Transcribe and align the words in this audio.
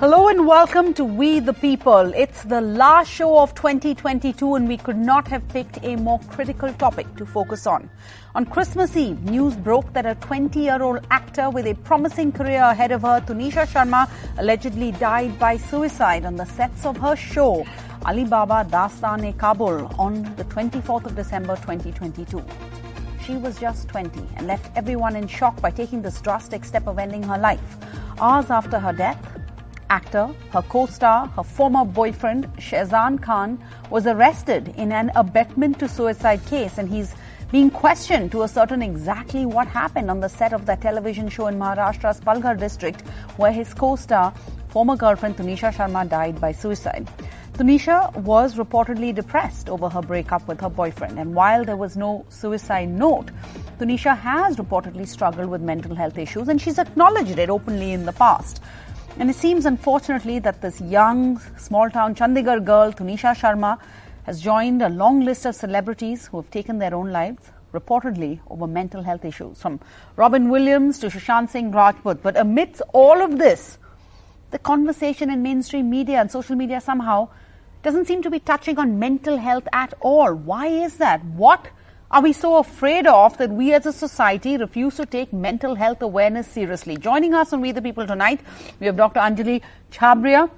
Hello 0.00 0.28
and 0.28 0.46
welcome 0.46 0.94
to 0.94 1.04
We 1.04 1.40
the 1.40 1.52
People. 1.52 2.14
It's 2.14 2.44
the 2.44 2.60
last 2.60 3.10
show 3.10 3.40
of 3.40 3.52
2022 3.56 4.54
and 4.54 4.68
we 4.68 4.76
could 4.76 4.96
not 4.96 5.26
have 5.26 5.48
picked 5.48 5.80
a 5.82 5.96
more 5.96 6.20
critical 6.30 6.72
topic 6.74 7.12
to 7.16 7.26
focus 7.26 7.66
on. 7.66 7.90
On 8.36 8.46
Christmas 8.46 8.96
Eve, 8.96 9.20
news 9.24 9.56
broke 9.56 9.92
that 9.94 10.06
a 10.06 10.14
20-year-old 10.14 11.04
actor 11.10 11.50
with 11.50 11.66
a 11.66 11.74
promising 11.74 12.30
career 12.30 12.62
ahead 12.62 12.92
of 12.92 13.02
her, 13.02 13.20
Tunisha 13.22 13.66
Sharma, 13.66 14.08
allegedly 14.38 14.92
died 14.92 15.36
by 15.36 15.56
suicide 15.56 16.24
on 16.24 16.36
the 16.36 16.46
sets 16.46 16.86
of 16.86 16.96
her 16.98 17.16
show, 17.16 17.66
Ali 18.06 18.24
Baba 18.24 18.64
Dastaan-E-Kabul, 18.70 19.84
on 19.98 20.22
the 20.36 20.44
24th 20.44 21.06
of 21.06 21.16
December 21.16 21.56
2022. 21.56 22.44
She 23.26 23.34
was 23.34 23.58
just 23.58 23.88
20 23.88 24.22
and 24.36 24.46
left 24.46 24.70
everyone 24.76 25.16
in 25.16 25.26
shock 25.26 25.60
by 25.60 25.72
taking 25.72 26.02
this 26.02 26.20
drastic 26.20 26.64
step 26.64 26.86
of 26.86 27.00
ending 27.00 27.24
her 27.24 27.36
life. 27.36 27.76
Hours 28.20 28.48
after 28.48 28.78
her 28.78 28.92
death, 28.92 29.18
actor, 29.90 30.28
her 30.52 30.62
co-star, 30.62 31.26
her 31.28 31.42
former 31.42 31.84
boyfriend, 31.84 32.46
Shahzan 32.56 33.22
Khan, 33.22 33.58
was 33.90 34.06
arrested 34.06 34.74
in 34.76 34.92
an 34.92 35.10
abetment 35.14 35.78
to 35.80 35.88
suicide 35.88 36.44
case 36.46 36.78
and 36.78 36.88
he's 36.88 37.14
being 37.50 37.70
questioned 37.70 38.30
to 38.32 38.42
ascertain 38.42 38.82
exactly 38.82 39.46
what 39.46 39.66
happened 39.66 40.10
on 40.10 40.20
the 40.20 40.28
set 40.28 40.52
of 40.52 40.66
that 40.66 40.82
television 40.82 41.28
show 41.28 41.46
in 41.46 41.58
Maharashtra's 41.58 42.20
Palghar 42.20 42.58
district 42.58 43.00
where 43.38 43.52
his 43.52 43.72
co-star, 43.72 44.34
former 44.68 44.96
girlfriend 44.96 45.36
Tunisha 45.36 45.72
Sharma 45.72 46.06
died 46.06 46.38
by 46.40 46.52
suicide. 46.52 47.08
Tunisha 47.54 48.14
was 48.18 48.54
reportedly 48.54 49.14
depressed 49.14 49.68
over 49.68 49.88
her 49.88 50.02
breakup 50.02 50.46
with 50.46 50.60
her 50.60 50.68
boyfriend 50.68 51.18
and 51.18 51.34
while 51.34 51.64
there 51.64 51.76
was 51.76 51.96
no 51.96 52.24
suicide 52.28 52.88
note, 52.88 53.30
Tunisha 53.78 54.16
has 54.16 54.56
reportedly 54.56 55.08
struggled 55.08 55.48
with 55.50 55.62
mental 55.62 55.94
health 55.94 56.18
issues 56.18 56.48
and 56.48 56.60
she's 56.60 56.78
acknowledged 56.78 57.38
it 57.38 57.48
openly 57.48 57.92
in 57.92 58.04
the 58.04 58.12
past. 58.12 58.62
And 59.20 59.28
it 59.28 59.34
seems, 59.34 59.66
unfortunately, 59.66 60.38
that 60.38 60.62
this 60.62 60.80
young, 60.80 61.40
small 61.56 61.90
town 61.90 62.14
Chandigarh 62.14 62.64
girl, 62.64 62.92
Tunisha 62.92 63.34
Sharma, 63.34 63.80
has 64.26 64.40
joined 64.40 64.80
a 64.80 64.88
long 64.88 65.24
list 65.24 65.44
of 65.44 65.56
celebrities 65.56 66.28
who 66.28 66.36
have 66.36 66.48
taken 66.52 66.78
their 66.78 66.94
own 66.94 67.10
lives, 67.10 67.42
reportedly 67.74 68.38
over 68.48 68.68
mental 68.68 69.02
health 69.02 69.24
issues, 69.24 69.60
from 69.60 69.80
Robin 70.14 70.50
Williams 70.50 71.00
to 71.00 71.08
Sushant 71.08 71.48
Singh 71.48 71.72
Rajput. 71.72 72.22
But 72.22 72.36
amidst 72.36 72.80
all 72.92 73.20
of 73.20 73.38
this, 73.38 73.78
the 74.52 74.58
conversation 74.60 75.30
in 75.30 75.42
mainstream 75.42 75.90
media 75.90 76.20
and 76.20 76.30
social 76.30 76.54
media 76.54 76.80
somehow 76.80 77.28
doesn't 77.82 78.06
seem 78.06 78.22
to 78.22 78.30
be 78.30 78.38
touching 78.38 78.78
on 78.78 79.00
mental 79.00 79.36
health 79.36 79.66
at 79.72 79.94
all. 80.00 80.32
Why 80.32 80.68
is 80.68 80.98
that? 80.98 81.24
What 81.24 81.66
are 82.10 82.22
we 82.22 82.32
so 82.32 82.56
afraid 82.56 83.06
of 83.06 83.36
that 83.36 83.50
we 83.50 83.74
as 83.74 83.84
a 83.84 83.92
society 83.92 84.56
refuse 84.56 84.96
to 84.96 85.04
take 85.04 85.32
mental 85.32 85.74
health 85.74 86.00
awareness 86.00 86.46
seriously? 86.46 86.96
Joining 86.96 87.34
us 87.34 87.52
on 87.52 87.60
We 87.60 87.72
the 87.72 87.82
People 87.82 88.06
tonight, 88.06 88.40
we 88.80 88.86
have 88.86 88.96
Dr. 88.96 89.20
Anjali 89.20 89.60
Chhabria. 89.92 90.50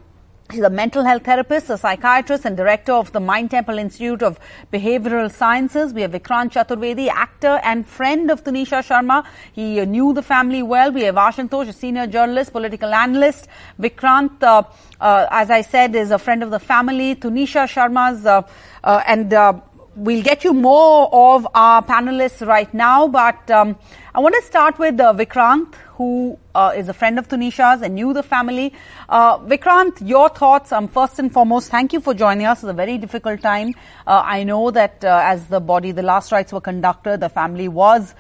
She's 0.53 0.63
a 0.63 0.71
mental 0.71 1.05
health 1.05 1.25
therapist, 1.25 1.71
a 1.71 1.79
psychiatrist, 1.79 2.45
and 2.45 2.57
director 2.57 2.93
of 2.93 3.13
the 3.13 3.21
Mind 3.21 3.53
Temple 3.53 3.79
Institute 3.79 4.21
of 4.21 4.41
Behavioral 4.73 5.31
Sciences. 5.31 5.93
We 5.93 6.03
have 6.03 6.11
Vikrant 6.11 6.51
Chaturvedi, 6.51 7.09
actor 7.09 7.61
and 7.63 7.87
friend 7.87 8.33
of 8.33 8.43
Tunisha 8.43 8.83
Sharma. 8.83 9.25
He 9.53 9.81
uh, 9.81 9.85
knew 9.85 10.13
the 10.13 10.23
family 10.23 10.63
well. 10.63 10.91
We 10.91 11.03
have 11.03 11.15
Ashutosh, 11.15 11.69
a 11.69 11.73
senior 11.73 12.09
journalist, 12.09 12.51
political 12.51 12.93
analyst. 12.93 13.47
Vikrant, 13.79 14.43
uh, 14.43 14.65
uh, 15.01 15.27
as 15.31 15.51
I 15.51 15.61
said, 15.61 15.95
is 15.95 16.11
a 16.11 16.19
friend 16.19 16.43
of 16.43 16.51
the 16.51 16.59
family. 16.59 17.15
Tunisha 17.15 17.69
Sharma's, 17.69 18.27
uh, 18.27 18.43
uh, 18.83 19.03
and 19.07 19.33
uh, 19.33 19.61
we'll 19.97 20.23
get 20.23 20.45
you 20.45 20.53
more 20.53 21.09
of 21.13 21.47
our 21.55 21.83
panelists 21.83 22.47
right 22.47 22.73
now, 22.73 23.09
but 23.09 23.51
um, 23.51 23.77
I 24.15 24.21
want 24.21 24.35
to 24.37 24.43
start 24.43 24.79
with 24.79 25.01
uh, 25.01 25.13
Vikrant, 25.13 25.75
who 25.95 26.39
uh, 26.55 26.73
is 26.77 26.89
a 26.89 26.95
friend 26.95 27.19
of 27.19 27.29
Tunisha's 27.29 27.83
and 27.83 27.95
knew 27.95 28.13
the 28.13 28.23
family. 28.23 28.73
Uh, 29.09 29.39
Vikrant, 29.39 30.07
your 30.07 30.29
thoughts, 30.29 30.73
um, 30.73 30.89
first 30.89 31.19
and 31.19 31.33
foremost, 31.33 31.71
thank 31.71 31.93
you 31.93 32.01
for 32.01 32.15
joining 32.15 32.47
us. 32.47 32.63
It's 32.63 32.71
a 32.71 32.73
very 32.73 32.99
difficult 32.99 33.41
time. 33.41 33.75
Uh, 34.07 34.23
I 34.25 34.45
know 34.45 34.71
that 34.71 35.05
uh, 35.05 35.21
as 35.25 35.47
the 35.47 35.61
body, 35.61 35.93
the 35.93 36.03
last 36.03 36.33
rites 36.33 36.53
were 36.53 36.61
conducted, 36.61 37.21
the 37.21 37.29
family 37.29 37.69
was 37.69 38.15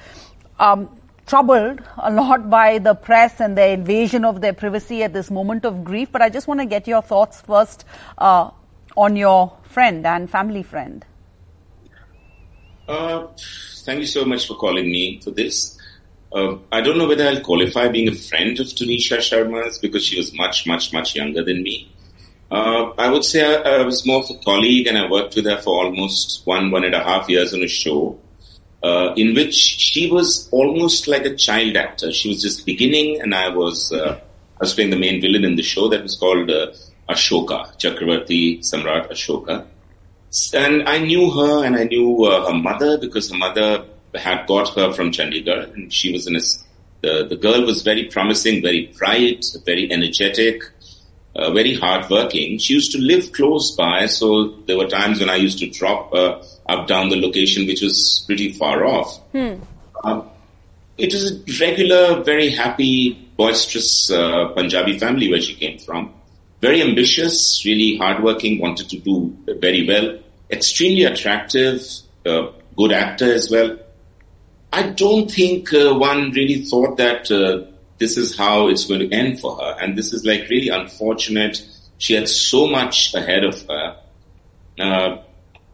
um, 0.58 0.88
troubled 1.26 1.80
a 1.98 2.10
lot 2.10 2.50
by 2.50 2.78
the 2.78 2.94
press 2.94 3.40
and 3.40 3.56
the 3.56 3.68
invasion 3.68 4.24
of 4.24 4.40
their 4.40 4.52
privacy 4.52 5.04
at 5.04 5.12
this 5.12 5.30
moment 5.30 5.64
of 5.64 5.84
grief, 5.84 6.10
but 6.10 6.20
I 6.20 6.28
just 6.28 6.48
want 6.48 6.60
to 6.60 6.66
get 6.66 6.88
your 6.88 7.02
thoughts 7.02 7.40
first 7.40 7.84
uh, 8.18 8.50
on 8.96 9.14
your 9.14 9.56
friend 9.62 10.04
and 10.04 10.28
family 10.28 10.64
friend. 10.64 11.04
Uh, 12.90 13.28
thank 13.84 14.00
you 14.00 14.06
so 14.06 14.24
much 14.24 14.48
for 14.48 14.54
calling 14.54 14.90
me 14.90 15.20
for 15.20 15.30
this. 15.30 15.78
Uh, 16.32 16.56
I 16.72 16.80
don't 16.80 16.98
know 16.98 17.06
whether 17.06 17.24
I'll 17.26 17.40
qualify 17.40 17.86
being 17.86 18.08
a 18.08 18.14
friend 18.14 18.58
of 18.58 18.66
Tunisha 18.66 19.18
Sharma's 19.18 19.78
because 19.78 20.04
she 20.04 20.18
was 20.18 20.34
much, 20.36 20.66
much, 20.66 20.92
much 20.92 21.14
younger 21.14 21.44
than 21.44 21.62
me. 21.62 21.88
Uh, 22.50 22.90
I 22.98 23.08
would 23.08 23.24
say 23.24 23.44
I, 23.44 23.76
I, 23.76 23.82
was 23.84 24.04
more 24.04 24.24
of 24.24 24.30
a 24.30 24.38
colleague 24.44 24.88
and 24.88 24.98
I 24.98 25.08
worked 25.08 25.36
with 25.36 25.44
her 25.44 25.58
for 25.58 25.84
almost 25.84 26.42
one, 26.46 26.72
one 26.72 26.82
and 26.82 26.96
a 26.96 27.04
half 27.04 27.28
years 27.28 27.54
on 27.54 27.62
a 27.62 27.68
show. 27.68 28.18
Uh, 28.82 29.12
in 29.16 29.34
which 29.34 29.54
she 29.54 30.10
was 30.10 30.48
almost 30.50 31.06
like 31.06 31.24
a 31.26 31.36
child 31.36 31.76
actor. 31.76 32.10
She 32.12 32.30
was 32.30 32.40
just 32.40 32.64
beginning, 32.64 33.20
and 33.20 33.34
I 33.34 33.54
was 33.54 33.92
uh, 33.92 34.18
I 34.18 34.58
was 34.58 34.72
playing 34.72 34.88
the 34.88 34.98
main 34.98 35.20
villain 35.20 35.44
in 35.44 35.56
the 35.56 35.62
show 35.62 35.88
that 35.90 36.02
was 36.02 36.16
called 36.16 36.50
uh, 36.50 36.72
Ashoka 37.06 37.78
Chakravarti 37.78 38.60
Samrat 38.60 39.10
Ashoka. 39.10 39.66
And 40.54 40.88
I 40.88 40.98
knew 40.98 41.30
her, 41.30 41.64
and 41.64 41.76
I 41.76 41.84
knew 41.84 42.24
uh, 42.24 42.46
her 42.46 42.54
mother 42.54 42.98
because 42.98 43.30
her 43.30 43.36
mother 43.36 43.84
had 44.14 44.46
got 44.46 44.74
her 44.76 44.92
from 44.92 45.10
Chandigarh, 45.10 45.72
and 45.74 45.92
she 45.92 46.12
was 46.12 46.26
in 46.26 46.36
a, 46.36 46.40
the, 47.02 47.26
the 47.26 47.36
girl 47.36 47.64
was 47.64 47.82
very 47.82 48.04
promising, 48.04 48.62
very 48.62 48.92
bright, 48.98 49.44
very 49.64 49.90
energetic, 49.90 50.62
uh, 51.34 51.52
very 51.52 51.74
hardworking. 51.74 52.58
She 52.58 52.74
used 52.74 52.92
to 52.92 52.98
live 52.98 53.32
close 53.32 53.74
by, 53.76 54.06
so 54.06 54.48
there 54.66 54.76
were 54.76 54.86
times 54.86 55.20
when 55.20 55.30
I 55.30 55.36
used 55.36 55.58
to 55.60 55.70
drop 55.70 56.12
uh, 56.12 56.42
up 56.68 56.86
down 56.86 57.08
the 57.08 57.16
location, 57.16 57.66
which 57.66 57.82
was 57.82 58.22
pretty 58.26 58.52
far 58.52 58.84
off. 58.84 59.18
Hmm. 59.32 59.54
Uh, 60.04 60.22
it 60.96 61.12
was 61.12 61.32
a 61.32 61.64
regular, 61.64 62.22
very 62.22 62.50
happy, 62.50 63.14
boisterous 63.36 64.10
uh, 64.10 64.48
Punjabi 64.48 64.98
family 64.98 65.30
where 65.30 65.40
she 65.40 65.54
came 65.54 65.78
from. 65.78 66.14
Very 66.60 66.82
ambitious, 66.82 67.62
really 67.64 67.96
hardworking, 67.96 68.60
wanted 68.60 68.90
to 68.90 68.98
do 68.98 69.36
very 69.46 69.86
well, 69.86 70.18
extremely 70.50 71.04
attractive, 71.04 71.82
uh, 72.26 72.48
good 72.76 72.92
actor 72.92 73.32
as 73.32 73.50
well. 73.50 73.78
I 74.72 74.90
don't 74.90 75.30
think 75.30 75.72
uh, 75.72 75.94
one 75.94 76.30
really 76.32 76.62
thought 76.62 76.96
that 76.98 77.30
uh, 77.30 77.66
this 77.98 78.16
is 78.16 78.36
how 78.36 78.68
it's 78.68 78.84
going 78.84 79.00
to 79.00 79.12
end 79.12 79.40
for 79.40 79.56
her. 79.56 79.76
And 79.80 79.96
this 79.96 80.12
is 80.12 80.24
like 80.24 80.48
really 80.48 80.68
unfortunate. 80.68 81.62
She 81.98 82.14
had 82.14 82.28
so 82.28 82.66
much 82.66 83.14
ahead 83.14 83.44
of 83.44 83.60
her. 83.68 83.96
Uh, 84.78 85.16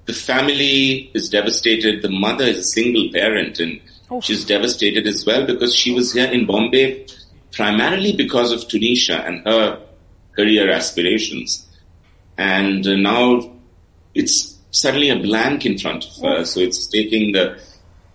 the 0.06 0.12
family 0.12 1.10
is 1.14 1.28
devastated. 1.28 2.02
The 2.02 2.10
mother 2.10 2.44
is 2.44 2.58
a 2.58 2.64
single 2.64 3.10
parent 3.12 3.60
and 3.60 3.80
oh. 4.10 4.20
she's 4.20 4.44
devastated 4.44 5.06
as 5.06 5.26
well 5.26 5.46
because 5.46 5.74
she 5.74 5.92
was 5.92 6.12
here 6.12 6.30
in 6.30 6.46
Bombay 6.46 7.06
primarily 7.52 8.14
because 8.14 8.52
of 8.52 8.60
Tunisha 8.60 9.26
and 9.26 9.44
her 9.46 9.85
career 10.36 10.70
aspirations. 10.70 11.66
And 12.38 12.86
uh, 12.86 12.96
now 12.96 13.52
it's 14.14 14.58
suddenly 14.70 15.10
a 15.10 15.18
blank 15.18 15.64
in 15.64 15.78
front 15.78 16.04
of 16.04 16.22
her. 16.22 16.44
So 16.44 16.60
it's 16.60 16.86
taking 16.86 17.32
the, 17.32 17.58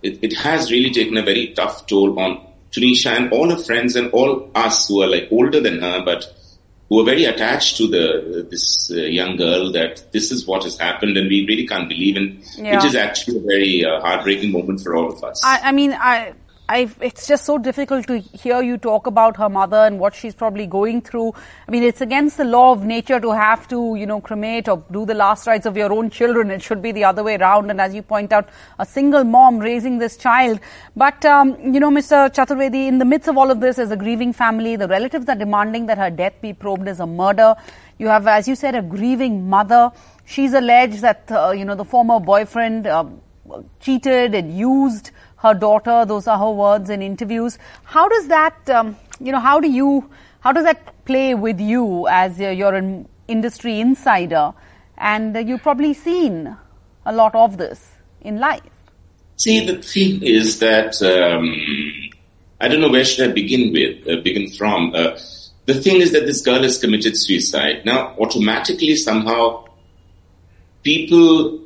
it, 0.02 0.20
it 0.22 0.38
has 0.38 0.72
really 0.72 0.92
taken 0.92 1.18
a 1.18 1.24
very 1.24 1.54
tough 1.54 1.88
toll 1.88 2.20
on 2.20 2.46
Tunisha 2.72 3.18
and 3.18 3.32
all 3.34 3.50
her 3.50 3.62
friends 3.62 3.96
and 3.96 4.12
all 4.12 4.50
us 4.56 4.88
who 4.88 5.02
are 5.02 5.08
like 5.08 5.28
older 5.32 5.60
than 5.60 5.82
her, 5.82 6.04
but 6.06 6.26
who 6.92 7.00
are 7.00 7.06
very 7.06 7.24
attached 7.24 7.78
to 7.78 7.88
the 7.88 8.46
this 8.50 8.92
uh, 8.92 8.96
young 8.96 9.38
girl 9.38 9.72
that 9.72 10.12
this 10.12 10.30
is 10.30 10.46
what 10.46 10.64
has 10.64 10.78
happened 10.78 11.16
and 11.16 11.30
we 11.30 11.46
really 11.48 11.66
can't 11.66 11.88
believe 11.88 12.18
in. 12.18 12.44
Yeah. 12.58 12.86
is 12.86 12.96
actually 12.96 13.38
a 13.38 13.42
very 13.42 13.86
uh, 13.86 14.02
heartbreaking 14.02 14.52
moment 14.52 14.82
for 14.82 14.96
all 14.96 15.12
of 15.12 15.24
us. 15.24 15.42
I, 15.44 15.70
I 15.70 15.72
mean, 15.72 15.94
I 15.94 16.34
I, 16.72 16.90
it's 17.02 17.28
just 17.28 17.44
so 17.44 17.58
difficult 17.58 18.08
to 18.08 18.18
hear 18.18 18.62
you 18.62 18.78
talk 18.78 19.06
about 19.06 19.36
her 19.36 19.50
mother 19.50 19.76
and 19.76 20.00
what 20.00 20.16
she's 20.16 20.34
probably 20.34 20.66
going 20.66 21.02
through. 21.02 21.34
I 21.68 21.72
mean, 21.72 21.84
it's 21.84 22.00
against 22.00 22.38
the 22.38 22.46
law 22.46 22.72
of 22.72 22.86
nature 22.86 23.20
to 23.20 23.32
have 23.32 23.68
to, 23.68 23.96
you 23.98 24.06
know, 24.06 24.22
cremate 24.22 24.70
or 24.70 24.82
do 24.90 25.06
the 25.06 25.14
last 25.14 25.48
rites 25.48 25.66
of 25.66 25.76
your 25.76 25.92
own 25.92 26.10
children. 26.10 26.50
It 26.50 26.62
should 26.62 26.82
be 26.82 26.94
the 26.94 27.04
other 27.04 27.26
way 27.26 27.36
around. 27.36 27.72
And 27.72 27.82
as 27.82 27.94
you 27.94 28.02
point 28.02 28.32
out, 28.32 28.48
a 28.80 28.86
single 28.86 29.26
mom 29.26 29.60
raising 29.60 29.98
this 29.98 30.16
child. 30.16 30.62
But, 30.96 31.26
um, 31.26 31.74
you 31.74 31.82
know, 31.82 31.90
Mr. 31.90 32.34
Chaturvedi, 32.34 32.88
in 32.88 33.00
the 33.00 33.06
midst 33.06 33.28
of 33.28 33.38
all 33.38 33.52
of 33.52 33.60
this, 33.60 33.78
as 33.78 33.92
a 33.92 33.98
grieving 33.98 34.32
family, 34.32 34.78
the 34.78 34.88
relatives 34.88 35.28
are 35.28 35.36
demanding 35.36 35.88
that 35.88 35.98
her 35.98 36.10
death 36.10 36.36
be 36.42 36.54
probed 36.54 36.88
as 36.88 37.02
a 37.02 37.06
murder. 37.06 37.54
You 37.98 38.08
have, 38.08 38.28
as 38.28 38.48
you 38.48 38.56
said, 38.56 38.76
a 38.76 38.82
grieving 38.82 39.50
mother. 39.50 39.92
She's 40.24 40.54
alleged 40.54 41.02
that, 41.02 41.30
uh, 41.30 41.52
you 41.52 41.66
know, 41.66 41.76
the 41.76 41.84
former 41.84 42.22
boyfriend 42.22 42.88
uh, 42.88 43.04
cheated 43.82 44.36
and 44.36 44.58
used 44.58 45.12
her 45.42 45.54
daughter. 45.54 46.06
Those 46.06 46.28
are 46.28 46.38
her 46.38 46.52
words 46.52 46.90
in 46.90 47.02
interviews. 47.02 47.58
How 47.84 48.08
does 48.08 48.28
that, 48.28 48.70
um, 48.70 48.96
you 49.20 49.32
know, 49.32 49.40
how 49.40 49.60
do 49.60 49.70
you, 49.70 50.10
how 50.42 50.52
does 50.52 50.64
that 50.64 51.06
play 51.06 51.34
with 51.34 51.60
you 51.60 52.08
as 52.08 52.40
uh, 52.40 52.50
you're 52.50 52.76
an 52.76 53.08
industry 53.28 53.80
insider? 53.80 54.54
And 54.98 55.36
uh, 55.36 55.40
you've 55.40 55.64
probably 55.64 55.94
seen 55.94 56.56
a 57.06 57.14
lot 57.14 57.34
of 57.34 57.58
this 57.58 57.92
in 58.22 58.40
life. 58.40 58.62
See, 59.38 59.66
the 59.66 59.82
thing 59.82 60.22
is 60.22 60.60
that 60.60 61.02
um, 61.02 61.52
I 62.60 62.68
don't 62.68 62.80
know 62.80 62.90
where 62.90 63.04
should 63.04 63.28
I 63.28 63.34
begin 63.34 63.74
with, 63.74 64.08
uh, 64.08 64.22
begin 64.22 64.52
from. 64.52 64.94
Uh, 64.94 65.18
the 65.66 65.72
the 65.74 65.80
thing 65.82 66.02
is 66.02 66.12
that 66.12 66.26
this 66.26 66.42
girl 66.42 66.64
has 66.64 66.78
committed 66.78 67.14
suicide. 67.16 67.86
Now, 67.86 68.16
automatically, 68.20 68.96
somehow, 68.96 69.66
people 70.84 71.60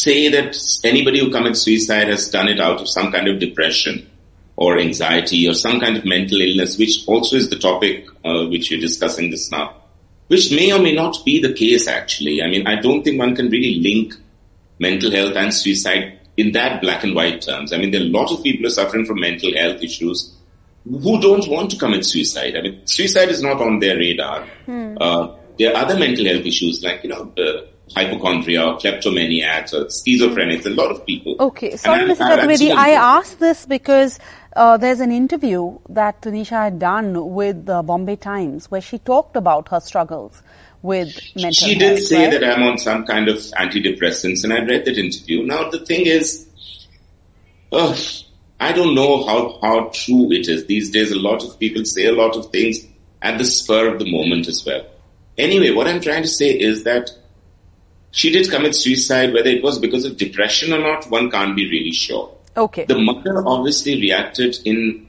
say 0.00 0.28
that 0.28 0.56
anybody 0.84 1.20
who 1.20 1.30
commits 1.30 1.62
suicide 1.62 2.08
has 2.08 2.28
done 2.28 2.48
it 2.48 2.60
out 2.60 2.80
of 2.80 2.88
some 2.88 3.12
kind 3.12 3.28
of 3.28 3.40
depression 3.40 4.08
or 4.56 4.78
anxiety 4.78 5.48
or 5.48 5.54
some 5.54 5.80
kind 5.80 5.96
of 5.96 6.04
mental 6.04 6.40
illness, 6.40 6.78
which 6.78 7.06
also 7.06 7.36
is 7.36 7.50
the 7.50 7.58
topic 7.58 8.06
uh, 8.24 8.46
which 8.46 8.70
you're 8.70 8.80
discussing 8.80 9.30
this 9.30 9.50
now, 9.50 9.74
which 10.28 10.50
may 10.50 10.72
or 10.72 10.78
may 10.78 10.94
not 10.94 11.16
be 11.24 11.40
the 11.40 11.52
case 11.52 11.88
actually. 11.88 12.42
I 12.42 12.48
mean, 12.48 12.66
I 12.66 12.80
don't 12.80 13.02
think 13.02 13.18
one 13.18 13.34
can 13.34 13.48
really 13.48 13.80
link 13.80 14.14
mental 14.78 15.10
health 15.10 15.36
and 15.36 15.52
suicide 15.52 16.18
in 16.36 16.52
that 16.52 16.80
black 16.80 17.04
and 17.04 17.14
white 17.14 17.42
terms. 17.42 17.72
I 17.72 17.78
mean, 17.78 17.90
there 17.90 18.00
are 18.00 18.04
a 18.04 18.08
lot 18.08 18.32
of 18.32 18.42
people 18.42 18.62
who 18.62 18.66
are 18.68 18.70
suffering 18.70 19.04
from 19.04 19.20
mental 19.20 19.54
health 19.54 19.82
issues 19.82 20.34
who 20.84 21.20
don't 21.20 21.46
want 21.48 21.70
to 21.70 21.76
commit 21.76 22.04
suicide. 22.04 22.56
I 22.56 22.62
mean, 22.62 22.86
suicide 22.86 23.28
is 23.28 23.42
not 23.42 23.60
on 23.60 23.78
their 23.78 23.96
radar. 23.96 24.46
Hmm. 24.66 24.96
Uh, 25.00 25.36
there 25.58 25.74
are 25.74 25.84
other 25.84 25.98
mental 25.98 26.24
health 26.24 26.44
issues 26.44 26.82
like, 26.82 27.04
you 27.04 27.10
know, 27.10 27.32
uh, 27.38 27.66
hypochondria 27.94 28.64
or 28.64 28.78
kleptomaniacs 28.78 29.72
or 29.72 29.86
schizophrenics, 29.86 30.66
a 30.66 30.70
lot 30.70 30.90
of 30.90 31.04
people. 31.06 31.36
Okay, 31.38 31.76
sorry, 31.76 32.08
Mr. 32.08 32.18
Chaturvedi, 32.18 32.74
I 32.74 32.90
asked 32.90 33.38
this 33.40 33.66
because 33.66 34.18
uh, 34.56 34.76
there's 34.76 35.00
an 35.00 35.12
interview 35.12 35.78
that 35.88 36.20
Tanisha 36.22 36.64
had 36.64 36.78
done 36.78 37.32
with 37.32 37.66
the 37.66 37.82
Bombay 37.82 38.16
Times 38.16 38.70
where 38.70 38.80
she 38.80 38.98
talked 38.98 39.36
about 39.36 39.68
her 39.68 39.80
struggles 39.80 40.42
with 40.82 41.18
mental 41.36 41.52
She 41.52 41.74
health, 41.74 41.96
did 41.96 42.04
say 42.04 42.28
right? 42.28 42.40
that 42.40 42.56
I'm 42.56 42.62
on 42.64 42.78
some 42.78 43.04
kind 43.06 43.28
of 43.28 43.36
antidepressants 43.36 44.44
and 44.44 44.52
I 44.52 44.64
read 44.64 44.84
that 44.84 44.98
interview. 44.98 45.44
Now 45.44 45.70
the 45.70 45.84
thing 45.84 46.06
is, 46.06 46.46
oh, 47.70 47.96
I 48.60 48.72
don't 48.72 48.94
know 48.94 49.24
how, 49.24 49.58
how 49.62 49.90
true 49.92 50.30
it 50.32 50.48
is. 50.48 50.66
These 50.66 50.90
days 50.90 51.12
a 51.12 51.18
lot 51.18 51.44
of 51.44 51.58
people 51.58 51.84
say 51.84 52.06
a 52.06 52.12
lot 52.12 52.36
of 52.36 52.50
things 52.50 52.78
at 53.22 53.38
the 53.38 53.44
spur 53.44 53.92
of 53.92 53.98
the 53.98 54.10
moment 54.10 54.48
as 54.48 54.64
well. 54.66 54.84
Anyway, 55.38 55.70
what 55.70 55.86
I'm 55.88 56.00
trying 56.00 56.22
to 56.22 56.28
say 56.28 56.50
is 56.50 56.84
that 56.84 57.10
she 58.12 58.30
did 58.30 58.50
commit 58.50 58.76
suicide, 58.76 59.32
whether 59.32 59.48
it 59.48 59.64
was 59.64 59.78
because 59.78 60.04
of 60.04 60.16
depression 60.16 60.72
or 60.72 60.78
not, 60.78 61.10
one 61.10 61.30
can't 61.30 61.56
be 61.56 61.68
really 61.68 61.92
sure. 61.92 62.32
Okay. 62.56 62.84
The 62.84 62.98
mother 62.98 63.42
obviously 63.46 64.00
reacted 64.00 64.58
in 64.64 65.08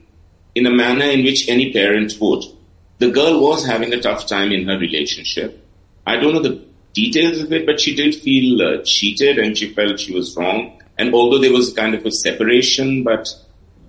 in 0.54 0.66
a 0.66 0.70
manner 0.70 1.04
in 1.04 1.24
which 1.24 1.48
any 1.48 1.72
parent 1.72 2.14
would. 2.20 2.44
The 2.98 3.10
girl 3.10 3.40
was 3.40 3.66
having 3.66 3.92
a 3.92 4.00
tough 4.00 4.26
time 4.26 4.52
in 4.52 4.66
her 4.66 4.78
relationship. 4.78 5.60
I 6.06 6.16
don't 6.16 6.32
know 6.32 6.42
the 6.42 6.64
details 6.92 7.40
of 7.40 7.52
it, 7.52 7.66
but 7.66 7.80
she 7.80 7.94
did 7.94 8.14
feel 8.14 8.62
uh, 8.62 8.82
cheated 8.84 9.38
and 9.38 9.58
she 9.58 9.74
felt 9.74 10.00
she 10.00 10.14
was 10.14 10.36
wrong. 10.36 10.80
And 10.96 11.12
although 11.12 11.38
there 11.38 11.52
was 11.52 11.72
kind 11.72 11.94
of 11.94 12.06
a 12.06 12.12
separation, 12.12 13.02
but 13.02 13.28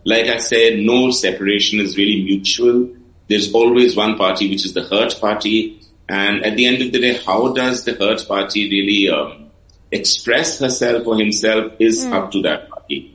like 0.06 0.26
I 0.26 0.38
said, 0.38 0.80
no 0.80 1.12
separation 1.12 1.80
is 1.80 1.98
really 1.98 2.24
mutual. 2.24 2.90
There's 3.30 3.54
always 3.54 3.96
one 3.96 4.18
party, 4.18 4.50
which 4.50 4.66
is 4.66 4.74
the 4.74 4.84
hurt 4.84 5.16
party. 5.22 5.75
And 6.08 6.46
at 6.46 6.56
the 6.56 6.66
end 6.66 6.82
of 6.82 6.92
the 6.92 7.00
day, 7.00 7.18
how 7.18 7.54
does 7.54 7.84
the 7.84 7.94
hurt 7.94 8.28
party 8.28 8.70
really 8.70 9.10
um, 9.10 9.46
express 9.92 10.60
herself 10.60 11.08
or 11.08 11.18
himself 11.18 11.74
is 11.80 12.06
mm. 12.06 12.14
up 12.14 12.32
to 12.32 12.42
that 12.42 12.70
party. 12.70 13.12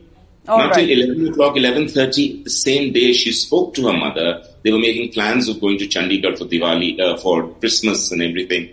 All 0.48 0.58
Not 0.58 0.70
right. 0.70 0.86
till 0.86 1.00
11 1.00 1.28
o'clock, 1.28 1.54
11.30, 1.56 2.44
the 2.44 2.50
same 2.50 2.92
day 2.92 3.12
she 3.12 3.32
spoke 3.32 3.74
to 3.74 3.86
her 3.88 3.92
mother. 3.92 4.42
They 4.62 4.72
were 4.72 4.78
making 4.78 5.12
plans 5.12 5.48
of 5.48 5.60
going 5.60 5.78
to 5.78 5.86
Chandigarh 5.86 6.36
for 6.36 6.44
Diwali, 6.46 6.98
uh, 6.98 7.16
for 7.18 7.52
Christmas 7.54 8.10
and 8.10 8.22
everything. 8.22 8.70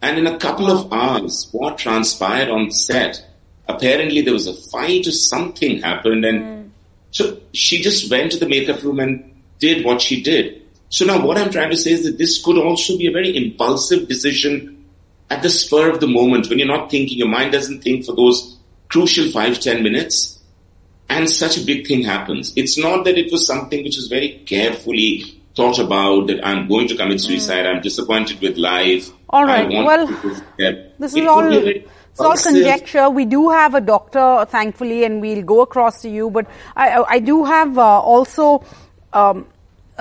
And 0.00 0.18
in 0.18 0.26
a 0.26 0.38
couple 0.38 0.70
of 0.70 0.92
hours, 0.92 1.48
what 1.52 1.78
transpired 1.78 2.48
on 2.48 2.70
set, 2.70 3.24
apparently 3.68 4.22
there 4.22 4.32
was 4.32 4.46
a 4.46 4.54
fight 4.70 5.06
or 5.06 5.12
something 5.12 5.80
happened 5.80 6.24
and 6.24 6.40
mm. 6.40 6.70
so 7.10 7.38
she 7.52 7.80
just 7.80 8.10
went 8.10 8.32
to 8.32 8.38
the 8.38 8.48
makeup 8.48 8.82
room 8.82 8.98
and 8.98 9.32
did 9.58 9.84
what 9.84 10.00
she 10.00 10.22
did. 10.22 10.61
So 10.92 11.06
now 11.06 11.24
what 11.24 11.38
I'm 11.38 11.50
trying 11.50 11.70
to 11.70 11.76
say 11.76 11.92
is 11.92 12.04
that 12.04 12.18
this 12.18 12.44
could 12.44 12.58
also 12.58 12.98
be 12.98 13.06
a 13.06 13.10
very 13.10 13.34
impulsive 13.34 14.08
decision 14.08 14.84
at 15.30 15.42
the 15.42 15.48
spur 15.48 15.88
of 15.88 16.00
the 16.00 16.06
moment 16.06 16.50
when 16.50 16.58
you're 16.58 16.68
not 16.68 16.90
thinking, 16.90 17.16
your 17.16 17.28
mind 17.28 17.52
doesn't 17.52 17.82
think 17.82 18.04
for 18.04 18.14
those 18.14 18.58
crucial 18.90 19.30
five, 19.30 19.58
ten 19.58 19.82
minutes 19.82 20.38
and 21.08 21.30
such 21.30 21.56
a 21.56 21.64
big 21.64 21.86
thing 21.86 22.02
happens. 22.02 22.52
It's 22.56 22.76
not 22.76 23.06
that 23.06 23.16
it 23.16 23.32
was 23.32 23.46
something 23.46 23.82
which 23.82 23.96
was 23.96 24.08
very 24.08 24.42
carefully 24.44 25.40
thought 25.56 25.78
about 25.78 26.26
that 26.26 26.46
I'm 26.46 26.68
going 26.68 26.88
to 26.88 26.96
commit 26.96 27.22
suicide, 27.22 27.64
mm. 27.64 27.74
I'm 27.74 27.80
disappointed 27.80 28.42
with 28.42 28.58
life. 28.58 29.10
All 29.30 29.46
right. 29.46 29.66
Well, 29.70 30.06
this 30.98 31.14
is 31.14 31.26
all. 31.26 31.50
It's 31.50 32.20
all 32.20 32.36
conjecture. 32.36 33.08
We 33.08 33.24
do 33.24 33.48
have 33.48 33.74
a 33.74 33.80
doctor, 33.80 34.44
thankfully, 34.50 35.04
and 35.04 35.22
we'll 35.22 35.42
go 35.42 35.62
across 35.62 36.02
to 36.02 36.10
you. 36.10 36.28
But 36.28 36.46
I, 36.76 37.02
I 37.08 37.18
do 37.18 37.44
have 37.44 37.78
uh, 37.78 38.00
also 38.00 38.62
um, 39.14 39.46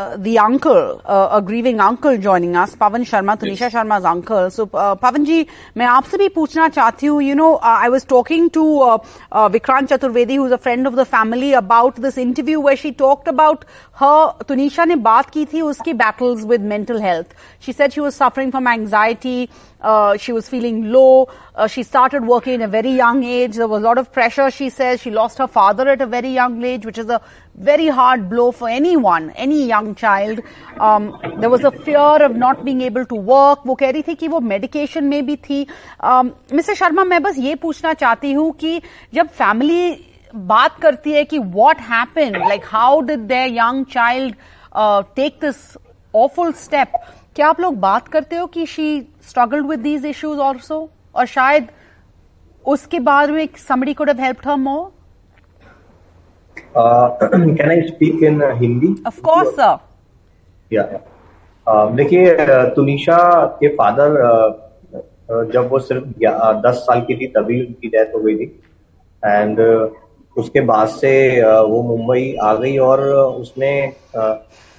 uh, 0.01 0.17
the 0.19 0.39
uncle, 0.39 1.01
uh, 1.07 1.29
a 1.33 1.41
grieving 1.41 1.81
uncle 1.81 2.19
joining 2.19 2.55
us, 2.55 2.75
Pavan 2.77 3.01
Sharma, 3.01 3.39
Tanisha 3.39 3.61
yes. 3.61 3.73
Sharma's 3.73 4.05
uncle. 4.05 4.51
So, 4.51 4.69
uh, 4.75 4.95
Pavan 4.95 5.25
ji, 5.25 5.47
मैं 5.77 5.87
आपसे 5.87 6.19
भी 6.19 6.29
पूछना 6.35 6.69
चाहती 6.69 7.07
हूँ, 7.07 7.23
you 7.23 7.35
know, 7.35 7.57
uh, 7.57 7.61
I 7.63 7.89
was 7.89 8.05
talking 8.05 8.51
to 8.51 8.81
uh, 8.81 8.99
uh, 9.33 9.49
Vikrant 9.49 9.89
Chaturvedi, 9.89 10.37
who's 10.37 10.53
a 10.53 10.59
friend 10.59 10.87
of 10.87 10.97
the 10.97 11.05
family, 11.05 11.55
about 11.55 11.97
this 11.97 12.19
interview 12.19 12.61
where 12.61 12.77
she 12.77 12.93
talked 12.93 13.27
about 13.27 13.65
her, 13.93 14.35
Tanisha 14.45 14.87
ने 14.87 14.97
बात 14.97 15.31
की 15.31 15.47
थी 15.47 15.63
उसकी 15.63 15.97
battles 15.97 16.45
with 16.45 16.61
mental 16.61 17.01
health. 17.01 17.35
She 17.59 17.73
said 17.73 17.93
she 17.93 18.01
was 18.01 18.15
suffering 18.15 18.51
from 18.51 18.67
anxiety, 18.67 19.49
uh, 19.81 20.17
she 20.17 20.33
was 20.33 20.49
feeling 20.49 20.91
low. 20.91 21.29
Uh, 21.55 21.67
she 21.67 21.83
started 21.83 22.27
working 22.27 22.55
at 22.55 22.63
a 22.63 22.69
very 22.69 22.91
young 22.91 23.23
age. 23.25 23.57
There 23.57 23.69
was 23.69 23.83
a 23.83 23.87
lot 23.87 23.99
of 23.99 24.13
pressure, 24.13 24.51
she 24.51 24.71
says. 24.71 25.01
She 25.01 25.11
lost 25.11 25.39
her 25.39 25.47
father 25.47 25.89
at 25.89 26.01
a 26.01 26.07
very 26.07 26.31
young 26.31 26.63
age, 26.65 26.87
which 26.87 26.99
is 26.99 27.09
a 27.09 27.21
very 27.57 27.89
hard 27.89 28.29
blow 28.31 28.53
for 28.53 28.69
anyone, 28.69 29.31
any 29.31 29.67
young 29.67 29.95
child. 29.95 30.41
Um, 30.81 31.17
there 31.39 31.51
was 31.51 31.65
a 31.65 31.71
fear 31.71 31.99
of 31.99 32.37
not 32.37 32.65
being 32.65 32.81
able 32.81 33.05
to 33.07 33.15
work. 33.15 33.65
वो 33.67 33.75
कह 33.75 33.91
रही 33.91 34.03
थी 34.03 34.15
कि 34.15 34.29
वो 34.29 34.41
medication 34.41 35.05
में 35.05 35.25
भी 35.27 35.37
थी 35.49 35.67
mister 36.03 36.75
Sharma 36.75 37.05
मैं 37.05 37.23
बस 37.23 37.39
ये 37.39 37.55
पूछना 37.63 37.93
चाहती 38.03 38.33
हूँ 38.33 38.51
कि 38.61 38.81
जब 39.15 39.29
फैमिली 39.39 39.83
बात 40.35 40.81
करती 40.83 41.13
है 41.13 41.25
कि 41.25 41.39
what 41.39 41.81
happen 41.91 42.39
like 42.49 42.65
how 42.73 43.01
did 43.11 43.21
there 43.29 43.53
young 43.57 43.85
child 43.93 44.35
take 45.17 45.39
this 45.45 45.57
awful 46.15 46.53
step 46.65 46.93
क्या 47.36 47.48
आप 47.48 47.60
लोग 47.60 47.76
बात 47.80 48.08
करते 48.08 48.36
हो 48.36 48.46
कि 48.46 48.66
she 48.66 49.02
struggled 49.02 49.66
with 49.68 49.80
these 49.80 50.06
issues 50.06 50.40
also 50.40 50.90
और 51.16 51.26
शायद 51.26 51.68
उसके 52.66 53.00
बाद 53.00 53.30
में 53.30 53.48
somebody 53.68 53.94
could 53.94 54.10
have 54.10 54.22
helped 54.22 54.48
her 54.48 54.56
more 54.56 54.92
can 56.78 57.72
I 57.72 57.82
speak 57.82 58.24
in 58.24 58.42
Hindi 58.44 59.04
of 59.08 59.22
course 59.22 59.56
sir 59.56 59.78
या 60.74 60.84
देखिए 61.92 62.36
तुनिशा 62.76 63.46
के 63.60 63.68
फादर 63.68 64.18
जब 65.54 65.70
वो 65.70 65.80
सिर्फ़ 65.80 66.04
दस 66.68 66.76
साल 66.76 67.02
की 67.02 67.16
थी 67.16 67.28
तभी 67.28 67.66
उनकी 67.66 67.88
डेथ 67.88 68.16
हो 68.16 68.20
गई 68.20 68.36
थी। 68.36 68.64
एंड 69.26 69.60
उसके 70.38 70.62
बाद 70.62 70.88
से 70.88 71.14
वो 71.44 71.82
मुंबई 71.84 72.36
आ 72.42 72.54
गई 72.54 72.78
और 72.78 73.00
उसने 73.10 73.72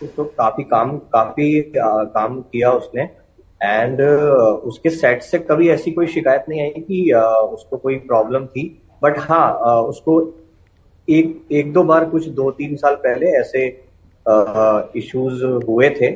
तो 0.07 0.25
काफ़ी 0.39 0.65
काम 0.65 0.97
काफ़ी 1.15 1.79
आ, 1.79 2.03
काम 2.05 2.41
किया 2.43 2.71
उसने। 2.73 3.03
एंड 3.61 4.01
उसके 4.01 4.91
सेट 4.91 5.23
से 5.23 5.39
कभी 5.41 5.69
ऐसी 5.71 5.91
कोई 5.93 6.07
शिकायत 6.09 6.45
नहीं 6.49 6.61
आई 6.63 6.81
कि 6.81 7.13
उसको 7.55 7.77
कोई 7.77 7.97
प्रॉब्लम 8.07 8.47
थी। 8.47 8.67
बट 9.03 9.19
हाँ 9.21 9.53
उसको 9.83 10.21
एक 11.09 11.49
एक 11.53 11.73
दो 11.73 11.83
बार 11.85 12.05
कुछ 12.05 12.27
दो 12.31 12.51
तीन 12.51 12.77
साल 12.77 12.95
पहले 12.97 13.31
ऐसे 13.39 13.67
इश्यूज़ 14.99 15.45
हुए 15.69 15.91
थे। 15.91 16.07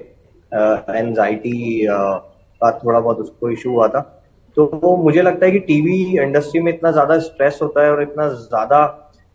एनजाइटी 0.99 1.87
का 1.87 2.71
थोड़ा 2.79 2.99
बहुत 3.01 3.19
उसको 3.19 3.51
इशू 3.51 3.71
हुआ 3.71 3.89
था। 3.89 4.01
तो 4.57 4.97
मुझे 4.97 5.23
लगता 5.23 5.47
है 5.47 5.53
कि 5.53 5.59
टीवी 5.61 5.97
इंडस्ट्री 6.19 6.61
में 6.61 6.73
इतना 6.73 6.91
ज़्यादा 6.91 7.19
स्ट्रेस 7.21 7.59
होता 7.63 7.85
है 7.85 7.91
और 7.93 8.03
इतना 8.03 8.29
ज़्यादा 8.29 8.85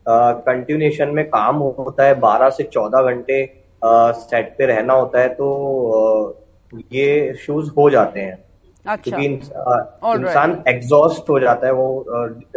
कंटिन्यूशन 0.06 1.10
में 1.10 1.26
काम 1.30 1.56
होता 1.56 2.06
है। 2.06 2.20
बारह 2.20 2.50
से 2.50 2.64
चौदह 2.64 3.12
घंटे 3.12 3.44
सेट 3.84 4.56
पे 4.58 4.66
रहना 4.66 4.94
होता 4.94 5.20
है 5.20 5.30
तो 5.30 5.48
ये 6.94 7.34
शूज़ 7.36 7.70
हो 7.78 7.90
जाते 7.90 8.20
हैं। 8.20 8.38
अच्छा। 8.86 9.18
क्योंकि 9.18 9.26
इंसान 9.26 10.64
एग्जॉस्ट 10.68 11.30
हो 11.30 11.40
जाता 11.40 11.68
है 11.68 11.74
वो 11.74 12.06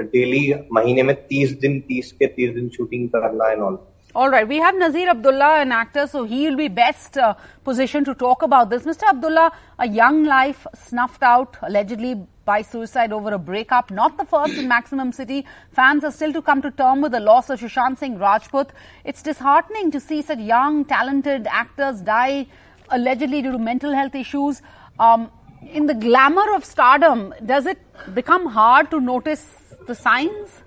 डेली 0.00 0.54
महीने 0.72 1.02
में 1.02 1.14
तीस 1.16 1.58
दिन 1.58 1.78
तीस 1.80 2.12
के 2.12 2.26
तीस 2.26 2.54
दिन 2.54 2.68
शूटिंग 2.68 3.08
करना 3.08 3.50
and 3.50 3.62
all 3.62 3.78
All 4.16 4.30
right, 4.30 4.46
we 4.46 4.58
have 4.58 4.76
Nazir 4.76 5.08
Abdullah, 5.08 5.60
an 5.60 5.72
actor, 5.72 6.06
so 6.06 6.22
he 6.22 6.46
will 6.46 6.56
be 6.56 6.68
best 6.68 7.18
uh, 7.18 7.34
positioned 7.64 8.06
to 8.06 8.14
talk 8.14 8.42
about 8.42 8.70
this. 8.70 8.84
Mr. 8.84 9.08
Abdullah, 9.08 9.50
a 9.80 9.88
young 9.88 10.22
life 10.22 10.68
snuffed 10.72 11.24
out 11.24 11.56
allegedly 11.62 12.24
by 12.44 12.62
suicide 12.62 13.12
over 13.12 13.32
a 13.34 13.40
breakup. 13.40 13.90
Not 13.90 14.16
the 14.16 14.24
first 14.24 14.54
in 14.54 14.68
Maximum 14.68 15.10
City. 15.10 15.44
Fans 15.72 16.04
are 16.04 16.12
still 16.12 16.32
to 16.32 16.42
come 16.42 16.62
to 16.62 16.70
terms 16.70 17.02
with 17.02 17.10
the 17.10 17.18
loss 17.18 17.50
of 17.50 17.58
Sushant 17.58 17.98
Singh 17.98 18.16
Rajput. 18.20 18.70
It's 19.04 19.20
disheartening 19.20 19.90
to 19.90 19.98
see 19.98 20.22
such 20.22 20.38
young, 20.38 20.84
talented 20.84 21.48
actors 21.50 22.00
die 22.00 22.46
allegedly 22.90 23.42
due 23.42 23.50
to 23.50 23.58
mental 23.58 23.92
health 23.92 24.14
issues. 24.14 24.62
Um, 25.00 25.28
in 25.60 25.86
the 25.86 25.94
glamour 25.94 26.54
of 26.54 26.64
stardom, 26.64 27.34
does 27.44 27.66
it 27.66 27.78
become 28.14 28.46
hard 28.46 28.92
to 28.92 29.00
notice 29.00 29.44
the 29.88 29.96
signs? 29.96 30.62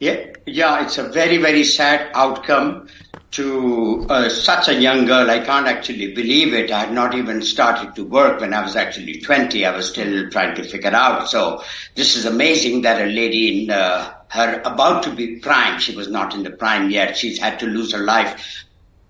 Yeah, 0.00 0.26
yeah, 0.46 0.84
it's 0.84 0.98
a 0.98 1.08
very, 1.08 1.38
very 1.38 1.64
sad 1.64 2.10
outcome 2.14 2.88
to 3.32 4.06
uh, 4.08 4.28
such 4.28 4.68
a 4.68 4.74
young 4.74 5.06
girl. 5.06 5.30
I 5.30 5.40
can't 5.40 5.66
actually 5.66 6.14
believe 6.14 6.52
it. 6.54 6.70
I 6.70 6.80
had 6.80 6.92
not 6.92 7.14
even 7.14 7.42
started 7.42 7.94
to 7.96 8.04
work 8.04 8.40
when 8.40 8.54
I 8.54 8.62
was 8.62 8.76
actually 8.76 9.20
20. 9.20 9.64
I 9.64 9.74
was 9.74 9.88
still 9.90 10.30
trying 10.30 10.54
to 10.56 10.64
figure 10.64 10.94
out. 10.94 11.28
So 11.28 11.62
this 11.96 12.16
is 12.16 12.26
amazing 12.26 12.82
that 12.82 13.00
a 13.00 13.06
lady 13.06 13.64
in 13.64 13.70
uh, 13.70 14.12
her 14.28 14.60
about 14.64 15.02
to 15.04 15.10
be 15.10 15.36
prime, 15.38 15.80
she 15.80 15.96
was 15.96 16.08
not 16.08 16.34
in 16.34 16.42
the 16.42 16.50
prime 16.50 16.90
yet. 16.90 17.16
She's 17.16 17.38
had 17.38 17.58
to 17.60 17.66
lose 17.66 17.92
her 17.92 18.04
life. 18.04 18.64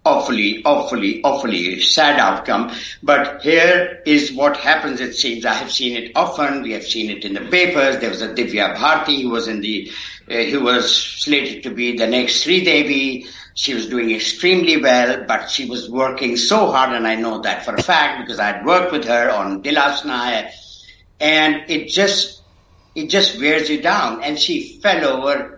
Awfully, 0.06 0.62
awfully, 0.66 1.22
awfully 1.22 1.80
sad 1.80 2.20
outcome. 2.20 2.70
But 3.02 3.40
here 3.40 4.02
is 4.04 4.32
what 4.32 4.54
happens, 4.58 5.00
it 5.00 5.14
seems. 5.14 5.46
I 5.46 5.54
have 5.54 5.72
seen 5.72 5.96
it 5.96 6.12
often. 6.14 6.62
We 6.62 6.72
have 6.72 6.84
seen 6.84 7.08
it 7.08 7.24
in 7.24 7.32
the 7.32 7.40
papers. 7.40 7.98
There 7.98 8.10
was 8.10 8.20
a 8.20 8.28
Divya 8.28 8.76
Bharti 8.76 9.22
who 9.22 9.30
was 9.30 9.48
in 9.48 9.62
the, 9.62 9.90
uh, 10.30 10.34
who 10.34 10.62
was 10.62 10.94
slated 10.94 11.62
to 11.62 11.70
be 11.70 11.96
the 11.96 12.06
next 12.06 12.42
Sri 12.42 12.62
Devi. 12.62 13.26
She 13.54 13.72
was 13.72 13.88
doing 13.88 14.10
extremely 14.10 14.76
well, 14.76 15.24
but 15.26 15.48
she 15.48 15.64
was 15.64 15.88
working 15.88 16.36
so 16.36 16.70
hard, 16.70 16.92
and 16.94 17.06
I 17.06 17.14
know 17.14 17.40
that 17.40 17.64
for 17.64 17.74
a 17.74 17.82
fact 17.82 18.20
because 18.20 18.38
I'd 18.38 18.66
worked 18.66 18.92
with 18.92 19.04
her 19.04 19.30
on 19.30 19.62
Dil 19.62 19.76
Aashna, 19.76 20.50
and 21.20 21.70
it 21.70 21.88
just, 21.88 22.42
it 22.94 23.08
just 23.08 23.40
wears 23.40 23.70
you 23.70 23.80
down. 23.80 24.22
And 24.22 24.38
she 24.38 24.80
fell 24.82 25.04
over 25.06 25.53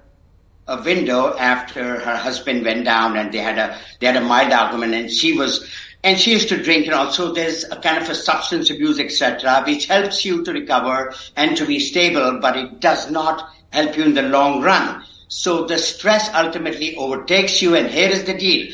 a 0.68 0.82
window 0.82 1.36
after 1.36 2.00
her 2.00 2.16
husband 2.16 2.64
went 2.64 2.84
down, 2.84 3.16
and 3.16 3.32
they 3.32 3.38
had 3.38 3.58
a 3.58 3.78
they 4.00 4.06
had 4.06 4.16
a 4.16 4.20
mild 4.20 4.52
argument, 4.52 4.94
and 4.94 5.10
she 5.10 5.32
was. 5.32 5.68
And 6.04 6.20
she 6.20 6.30
used 6.30 6.48
to 6.50 6.62
drink 6.62 6.86
and 6.86 6.94
also 6.94 7.32
there's 7.32 7.64
a 7.64 7.80
kind 7.80 8.00
of 8.00 8.08
a 8.08 8.14
substance 8.14 8.70
abuse, 8.70 9.00
etc., 9.00 9.64
which 9.66 9.86
helps 9.86 10.24
you 10.24 10.44
to 10.44 10.52
recover 10.52 11.12
and 11.34 11.56
to 11.56 11.66
be 11.66 11.80
stable, 11.80 12.38
but 12.40 12.56
it 12.56 12.78
does 12.78 13.10
not 13.10 13.50
help 13.72 13.96
you 13.96 14.04
in 14.04 14.14
the 14.14 14.22
long 14.22 14.62
run. 14.62 15.02
So 15.28 15.64
the 15.64 15.78
stress 15.78 16.32
ultimately 16.34 16.94
overtakes 16.96 17.60
you 17.60 17.74
and 17.74 17.88
here 17.88 18.08
is 18.08 18.24
the 18.24 18.34
deal. 18.34 18.72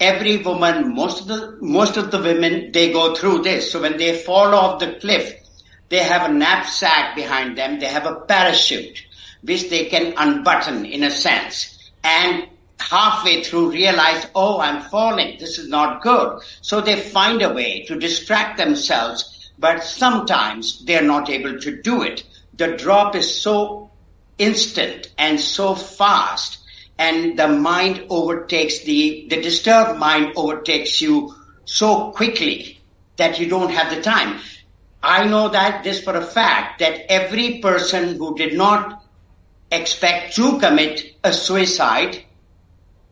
Every 0.00 0.36
woman, 0.38 0.94
most 0.94 1.22
of 1.22 1.28
the, 1.28 1.56
most 1.60 1.96
of 1.96 2.10
the 2.10 2.20
women, 2.20 2.72
they 2.72 2.92
go 2.92 3.14
through 3.14 3.42
this. 3.42 3.72
So 3.72 3.80
when 3.80 3.96
they 3.96 4.18
fall 4.18 4.54
off 4.54 4.80
the 4.80 4.98
cliff, 5.00 5.32
they 5.88 6.02
have 6.02 6.28
a 6.28 6.32
knapsack 6.34 7.16
behind 7.16 7.56
them. 7.56 7.78
They 7.78 7.86
have 7.86 8.06
a 8.06 8.16
parachute, 8.16 9.02
which 9.44 9.70
they 9.70 9.86
can 9.86 10.14
unbutton 10.16 10.84
in 10.84 11.04
a 11.04 11.10
sense. 11.10 11.78
And 12.02 12.48
halfway 12.80 13.42
through 13.42 13.70
realize, 13.70 14.26
oh, 14.34 14.60
I'm 14.60 14.82
falling. 14.82 15.38
This 15.38 15.58
is 15.58 15.68
not 15.68 16.02
good. 16.02 16.40
So 16.60 16.80
they 16.80 17.00
find 17.00 17.42
a 17.42 17.52
way 17.52 17.84
to 17.86 17.98
distract 17.98 18.58
themselves, 18.58 19.50
but 19.58 19.84
sometimes 19.84 20.84
they're 20.84 21.02
not 21.02 21.30
able 21.30 21.58
to 21.60 21.82
do 21.82 22.02
it. 22.02 22.24
The 22.56 22.76
drop 22.76 23.14
is 23.14 23.40
so 23.40 23.90
instant 24.38 25.12
and 25.18 25.40
so 25.40 25.74
fast 25.74 26.58
and 26.98 27.38
the 27.38 27.48
mind 27.48 28.06
overtakes 28.08 28.80
the, 28.84 29.26
the 29.28 29.40
disturbed 29.40 29.98
mind 29.98 30.32
overtakes 30.36 31.00
you 31.00 31.34
so 31.64 32.12
quickly 32.12 32.80
that 33.16 33.38
you 33.38 33.48
don't 33.48 33.70
have 33.70 33.94
the 33.94 34.02
time. 34.02 34.40
I 35.02 35.26
know 35.26 35.48
that 35.48 35.84
this 35.84 36.02
for 36.02 36.16
a 36.16 36.24
fact 36.24 36.78
that 36.78 37.10
every 37.10 37.58
person 37.58 38.16
who 38.16 38.36
did 38.36 38.56
not 38.56 39.03
expect 39.74 40.34
to 40.36 40.58
commit 40.58 41.16
a 41.22 41.32
suicide, 41.32 42.24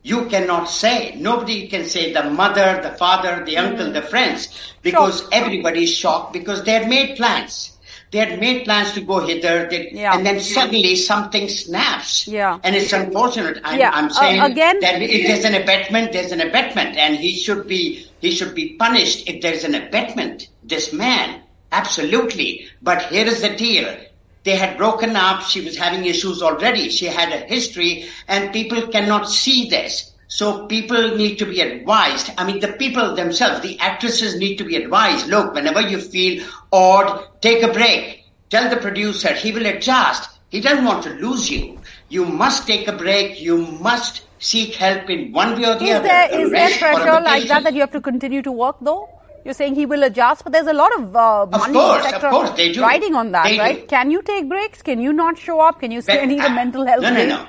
you 0.03 0.27
cannot 0.27 0.65
say. 0.65 1.15
Nobody 1.17 1.69
can 1.69 1.87
say 1.87 2.13
the 2.13 2.25
mother, 2.31 2.81
the 2.83 2.91
father, 2.91 3.45
the 3.45 3.59
uncle, 3.59 3.93
the 3.93 4.03
friends, 4.03 4.49
because 4.83 5.21
sure. 5.21 5.29
everybody 5.33 5.85
is 5.85 5.95
shocked 5.95 6.33
because 6.33 6.65
they 6.65 6.73
had 6.73 6.89
made 6.89 7.17
plans. 7.17 7.77
They 8.11 8.19
had 8.19 8.39
made 8.39 8.65
plans 8.65 8.93
to 8.93 9.01
go 9.01 9.21
hither, 9.21 9.69
they, 9.71 9.91
yeah. 9.93 10.15
and 10.15 10.27
then 10.27 10.39
suddenly 10.39 10.97
something 10.97 11.49
snaps. 11.49 12.29
Yeah. 12.29 12.59
And 12.63 12.77
it's 12.77 12.93
unfortunate. 12.93 13.61
I'm, 13.65 13.81
yeah. 13.81 13.91
I'm 13.91 14.11
saying 14.11 14.39
uh, 14.39 14.49
again, 14.49 14.81
that 14.81 15.01
if 15.01 15.27
there's 15.27 15.47
an 15.47 15.55
abetment, 15.55 16.13
there's 16.13 16.31
an 16.31 16.43
abetment, 16.43 16.99
and 16.99 17.17
he 17.17 17.33
should 17.33 17.67
be 17.67 18.07
he 18.21 18.31
should 18.31 18.55
be 18.55 18.77
punished 18.77 19.29
if 19.29 19.41
there's 19.41 19.65
an 19.65 19.75
abetment. 19.75 20.49
This 20.63 20.93
man, 20.93 21.41
absolutely. 21.73 22.69
But 22.83 23.01
here 23.07 23.27
is 23.27 23.41
the 23.41 23.57
deal. 23.57 23.97
They 24.45 24.57
had 24.57 24.77
broken 24.77 25.17
up. 25.17 25.43
She 25.43 25.61
was 25.61 25.77
having 25.77 26.05
issues 26.05 26.43
already. 26.43 26.91
She 26.91 27.07
had 27.07 27.33
a 27.33 27.47
history, 27.47 28.07
and 28.27 28.53
people 28.53 28.89
cannot 28.89 29.29
see 29.29 29.69
this. 29.69 30.13
So 30.29 30.67
people 30.67 31.17
need 31.17 31.37
to 31.41 31.47
be 31.47 31.61
advised. 31.61 32.31
I 32.39 32.47
mean, 32.47 32.61
the 32.61 32.73
people 32.73 33.15
themselves, 33.15 33.61
the 33.61 33.79
actresses 33.79 34.37
need 34.37 34.57
to 34.57 34.65
be 34.65 34.77
advised. 34.77 35.29
Look, 35.29 35.55
whenever 35.55 35.83
you 35.83 36.01
feel 36.01 36.45
odd, 36.73 37.29
take 37.43 37.63
a 37.63 37.73
break. 37.73 38.25
Tell 38.49 38.71
the 38.71 38.79
producer, 38.79 39.33
he 39.35 39.53
will 39.53 39.67
adjust. 39.67 40.31
He 40.49 40.61
doesn't 40.61 40.85
want 40.85 41.03
to 41.05 41.11
lose 41.11 41.51
you. 41.51 41.79
You 42.09 42.25
must 42.25 42.67
take 42.67 42.89
a 42.89 42.93
break. 42.93 43.41
You 43.41 43.59
must 43.59 44.23
seek 44.39 44.75
help 44.75 45.09
in 45.09 45.33
one 45.33 45.61
way 45.61 45.69
or 45.69 45.79
the 45.79 45.85
is 45.85 45.97
other. 45.97 46.09
There, 46.09 46.41
is 46.41 46.51
there 46.51 46.79
pressure 46.79 47.21
like 47.21 47.49
that 47.49 47.65
that 47.65 47.75
you 47.75 47.81
have 47.81 47.93
to 47.93 48.01
continue 48.01 48.43
to 48.43 48.53
work 48.53 48.77
though? 48.81 49.09
You're 49.45 49.55
saying 49.55 49.75
he 49.75 49.87
will 49.87 50.03
adjust, 50.05 50.45
but 50.45 50.53
there's 50.53 50.67
a 50.67 50.73
lot 50.73 50.93
of 50.99 51.17
uh, 51.17 51.47
money, 51.47 51.73
course, 51.73 52.05
etc. 52.05 52.31
Of 52.31 52.35
course, 52.35 52.51
they 52.57 52.73
do. 52.73 52.81
riding 52.83 53.15
on 53.15 53.33
that, 53.33 53.45
they 53.45 53.59
right? 53.59 53.81
Do. 53.81 53.87
Can 53.87 54.11
you 54.11 54.23
take 54.23 54.49
breaks? 54.49 54.83
Can 54.83 55.01
you 55.01 55.13
not 55.13 55.37
show 55.39 55.61
up? 55.61 55.81
Can 55.81 55.91
you 55.91 56.01
say 56.01 56.25
need 56.27 56.45
a 56.45 56.51
mental 56.51 56.87
health 56.87 57.03
no. 57.03 57.11
No, 57.11 57.17
no, 57.17 57.27
no. 57.27 57.49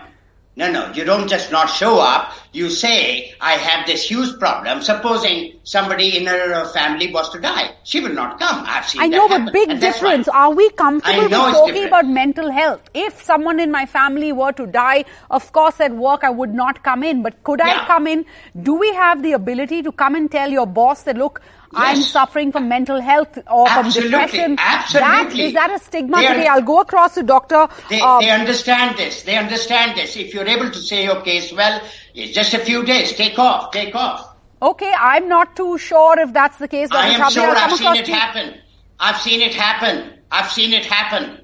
No, 0.55 0.71
no, 0.71 0.91
you 0.93 1.03
don't 1.03 1.27
just 1.27 1.51
not 1.51 1.65
show 1.67 1.99
up. 1.99 2.31
You 2.51 2.69
say, 2.69 3.33
I 3.41 3.53
have 3.53 3.87
this 3.87 4.07
huge 4.07 4.37
problem. 4.37 4.83
Supposing 4.83 5.53
somebody 5.63 6.15
in 6.15 6.27
her 6.27 6.65
family 6.67 7.11
was 7.11 7.31
to 7.31 7.39
die. 7.39 7.71
She 7.83 7.99
will 7.99 8.13
not 8.13 8.37
come. 8.37 8.63
I've 8.67 8.87
seen 8.87 9.01
I 9.01 9.07
know, 9.07 9.27
but 9.27 9.51
big 9.51 9.79
difference. 9.79 10.27
Are 10.27 10.53
we 10.53 10.69
comfortable 10.69 11.23
with 11.23 11.31
talking 11.31 11.73
different. 11.73 11.87
about 11.87 12.05
mental 12.05 12.51
health? 12.51 12.81
If 12.93 13.23
someone 13.23 13.59
in 13.59 13.71
my 13.71 13.87
family 13.87 14.31
were 14.31 14.51
to 14.51 14.67
die, 14.67 15.05
of 15.31 15.51
course 15.53 15.79
at 15.81 15.91
work 15.91 16.23
I 16.23 16.29
would 16.29 16.53
not 16.53 16.83
come 16.83 17.03
in. 17.03 17.23
But 17.23 17.43
could 17.43 17.59
Yeah. 17.65 17.81
I 17.81 17.87
come 17.87 18.05
in? 18.05 18.23
Do 18.61 18.75
we 18.75 18.93
have 18.93 19.23
the 19.23 19.31
ability 19.31 19.81
to 19.81 19.91
come 19.91 20.13
and 20.13 20.29
tell 20.31 20.51
your 20.51 20.67
boss 20.67 21.01
that, 21.03 21.17
look, 21.17 21.41
I'm 21.75 22.01
suffering 22.01 22.51
from 22.51 22.67
mental 22.67 23.01
health 23.01 23.37
or 23.51 23.67
from 23.67 23.85
Absolutely, 23.85 24.11
depression? 24.11 24.55
That, 24.55 24.85
absolutely. 24.93 25.45
is 25.45 25.53
that 25.53 25.71
a 25.71 25.79
stigma 25.79 26.17
They 26.17 26.27
are- 26.27 26.33
today? 26.33 26.47
I'll 26.47 26.61
go 26.61 26.79
across 26.81 27.15
to 27.15 27.23
Dr. 27.23 27.67
They, 27.89 27.99
um, 28.01 28.19
they 28.21 28.29
understand 28.29 28.97
this. 28.97 29.23
They 29.23 29.37
understand 29.37 29.97
this. 29.97 30.15
If 30.15 30.33
you're 30.33 30.47
able 30.47 30.69
to 30.71 30.79
say 30.79 31.03
your 31.05 31.21
case, 31.21 31.51
well, 31.53 31.81
it's 32.13 32.33
just 32.33 32.53
a 32.53 32.59
few 32.59 32.83
days. 32.83 33.13
Take 33.13 33.39
off. 33.39 33.71
Take 33.71 33.95
off. 33.95 34.29
Okay, 34.61 34.93
I'm 34.97 35.27
not 35.27 35.55
too 35.55 35.77
sure 35.77 36.17
if 36.19 36.31
that's 36.31 36.57
the 36.57 36.67
case. 36.67 36.89
I 36.91 37.09
am 37.09 37.31
sure 37.31 37.49
I've 37.55 37.77
seen 37.77 37.95
it 37.95 38.07
happen. 38.07 38.55
I've 38.99 39.17
seen 39.19 39.41
it 39.41 39.53
happen. 39.53 40.13
I've 40.31 40.51
seen 40.51 40.73
it 40.73 40.85
happen. 40.85 41.39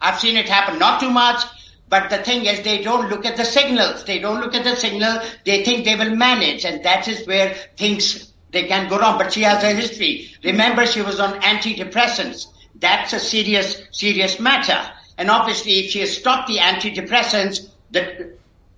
I've 0.00 0.18
seen 0.20 0.36
it 0.36 0.48
happen. 0.48 0.78
Not 0.78 1.00
too 1.00 1.10
much, 1.10 1.42
but 1.88 2.10
the 2.10 2.18
thing 2.18 2.44
is 2.44 2.60
they 2.62 2.82
don't 2.82 3.08
look 3.08 3.24
at 3.24 3.36
the 3.36 3.44
signals. 3.44 4.04
They 4.04 4.18
don't 4.18 4.40
look 4.40 4.54
at 4.54 4.64
the 4.64 4.76
signal. 4.76 5.20
They 5.44 5.64
think 5.64 5.84
they 5.84 5.96
will 5.96 6.14
manage 6.14 6.64
and 6.64 6.84
that 6.84 7.08
is 7.08 7.26
where 7.26 7.54
things, 7.78 8.32
they 8.50 8.64
can 8.64 8.88
go 8.88 8.98
wrong. 8.98 9.18
But 9.18 9.32
she 9.32 9.42
has 9.42 9.62
a 9.62 9.72
history. 9.72 10.30
Remember 10.44 10.86
she 10.86 11.02
was 11.02 11.20
on 11.20 11.40
antidepressants. 11.40 12.46
That's 12.78 13.12
a 13.12 13.18
serious, 13.20 13.82
serious 13.92 14.38
matter. 14.38 14.78
And 15.18 15.30
obviously 15.30 15.72
if 15.80 15.90
she 15.90 16.00
has 16.00 16.16
stopped 16.16 16.48
the 16.48 16.58
antidepressants, 16.58 17.68
the, 17.90 18.32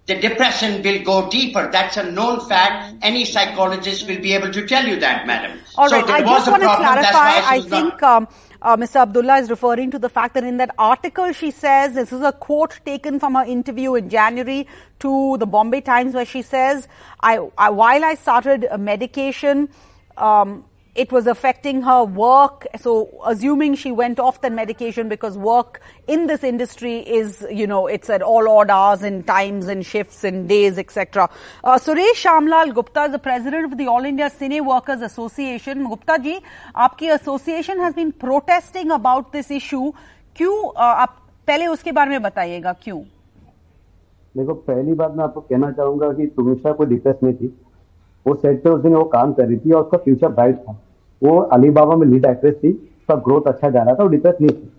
the 0.06 0.14
depression 0.16 0.82
will 0.82 1.02
go 1.02 1.28
deeper. 1.28 1.68
That's 1.70 1.96
a 1.96 2.10
known 2.10 2.40
fact. 2.48 2.96
Any 3.02 3.25
psychologist 3.25 4.06
will 4.06 4.20
be 4.20 4.32
able 4.34 4.50
to 4.52 4.66
tell 4.66 4.87
you 4.87 4.98
that, 5.00 5.26
madam. 5.26 5.58
All 5.76 5.88
so 5.88 5.96
right, 5.96 6.06
there 6.06 6.16
I 6.16 6.20
was 6.22 6.44
just 6.44 6.48
a 6.48 6.50
want 6.50 6.62
to 6.62 6.68
problem. 6.68 6.94
That's 6.94 7.10
clarify. 7.10 7.40
I 7.44 7.56
was 7.56 7.66
not- 7.68 7.90
think 7.90 8.02
um, 8.02 8.28
uh, 8.60 8.76
Mr. 8.76 8.96
Abdullah 8.96 9.38
is 9.38 9.50
referring 9.50 9.90
to 9.92 9.98
the 9.98 10.08
fact 10.08 10.34
that 10.34 10.44
in 10.44 10.56
that 10.56 10.74
article 10.78 11.32
she 11.32 11.50
says, 11.50 11.94
this 11.94 12.12
is 12.12 12.20
a 12.22 12.32
quote 12.32 12.80
taken 12.84 13.20
from 13.20 13.34
her 13.34 13.44
interview 13.44 13.94
in 13.94 14.08
January 14.08 14.66
to 15.00 15.36
the 15.38 15.46
Bombay 15.46 15.80
Times 15.80 16.14
where 16.14 16.24
she 16.24 16.42
says, 16.42 16.88
I, 17.20 17.38
I 17.56 17.70
while 17.70 18.04
I 18.04 18.14
started 18.14 18.66
a 18.70 18.78
medication, 18.78 19.68
um, 20.16 20.64
it 20.98 21.12
was 21.12 21.26
affecting 21.28 21.82
her 21.82 22.04
work. 22.04 22.66
So 22.80 23.08
assuming 23.24 23.76
she 23.76 23.92
went 23.92 24.18
off 24.18 24.40
the 24.40 24.50
medication 24.50 25.08
because 25.08 25.38
work 25.38 25.80
in 26.08 26.26
this 26.26 26.42
industry 26.42 26.98
is, 26.98 27.46
you 27.50 27.66
know, 27.66 27.86
it's 27.86 28.10
at 28.10 28.20
all 28.20 28.48
odd 28.48 28.70
hours 28.70 29.02
and 29.02 29.26
times 29.26 29.68
and 29.68 29.86
shifts 29.86 30.24
and 30.24 30.48
days, 30.48 30.76
etc. 30.76 31.30
Uh, 31.62 31.78
Suresh 31.78 32.24
Shyamlal 32.24 32.74
Gupta 32.74 33.04
is 33.04 33.12
the 33.12 33.18
president 33.18 33.72
of 33.72 33.78
the 33.78 33.86
All 33.86 34.04
India 34.04 34.28
Cine 34.28 34.64
Workers 34.66 35.02
Association. 35.02 35.88
Gupta 35.88 36.18
ji, 36.20 36.40
your 37.00 37.14
association 37.14 37.78
has 37.78 37.94
been 37.94 38.12
protesting 38.12 38.90
about 38.90 39.32
this 39.32 39.50
issue. 39.50 39.92
Why? 40.38 40.72
Uh, 40.76 40.96
आप 41.04 41.16
पहले 41.46 41.66
उसके 41.66 41.92
बारे 41.92 42.18
देखो 44.36 44.54
पहली 44.54 44.92
बात 44.94 45.14
मैं 45.16 45.24
आपको 45.24 45.40
कहना 45.40 45.70
चाहूंगा 45.72 46.12
कि 46.12 46.26
तुमिशा 46.36 46.72
कोई 46.72 46.86
डिप्रेस 46.86 47.16
नहीं 47.22 47.34
थी 47.34 47.48
वो 48.26 48.34
सेट 48.34 48.62
पे 48.64 48.70
उस 48.70 48.80
दिन 48.82 48.94
वो 48.94 49.04
काम 49.14 49.32
कर 49.32 49.46
रही 49.46 49.56
थी 49.58 49.72
और 49.72 49.82
उसका 49.84 49.98
फ्यूचर 49.98 50.28
ब्राइट 50.28 50.56
था 50.56 50.78
वो 51.22 51.38
अलीबाबा 51.52 51.96
में 51.96 52.06
लीड 52.06 52.25
एक्ट्रेस 52.25 52.54
थी 52.54 52.70
उसका 52.70 53.14
ग्रोथ 53.25 53.48
अच्छा 53.48 53.70
जा 53.70 53.82
रहा 53.82 53.94
था 53.94 54.02
वो 54.02 54.08
डिप्रेस 54.08 54.34
नहीं 54.40 54.50
थी। 54.50 54.70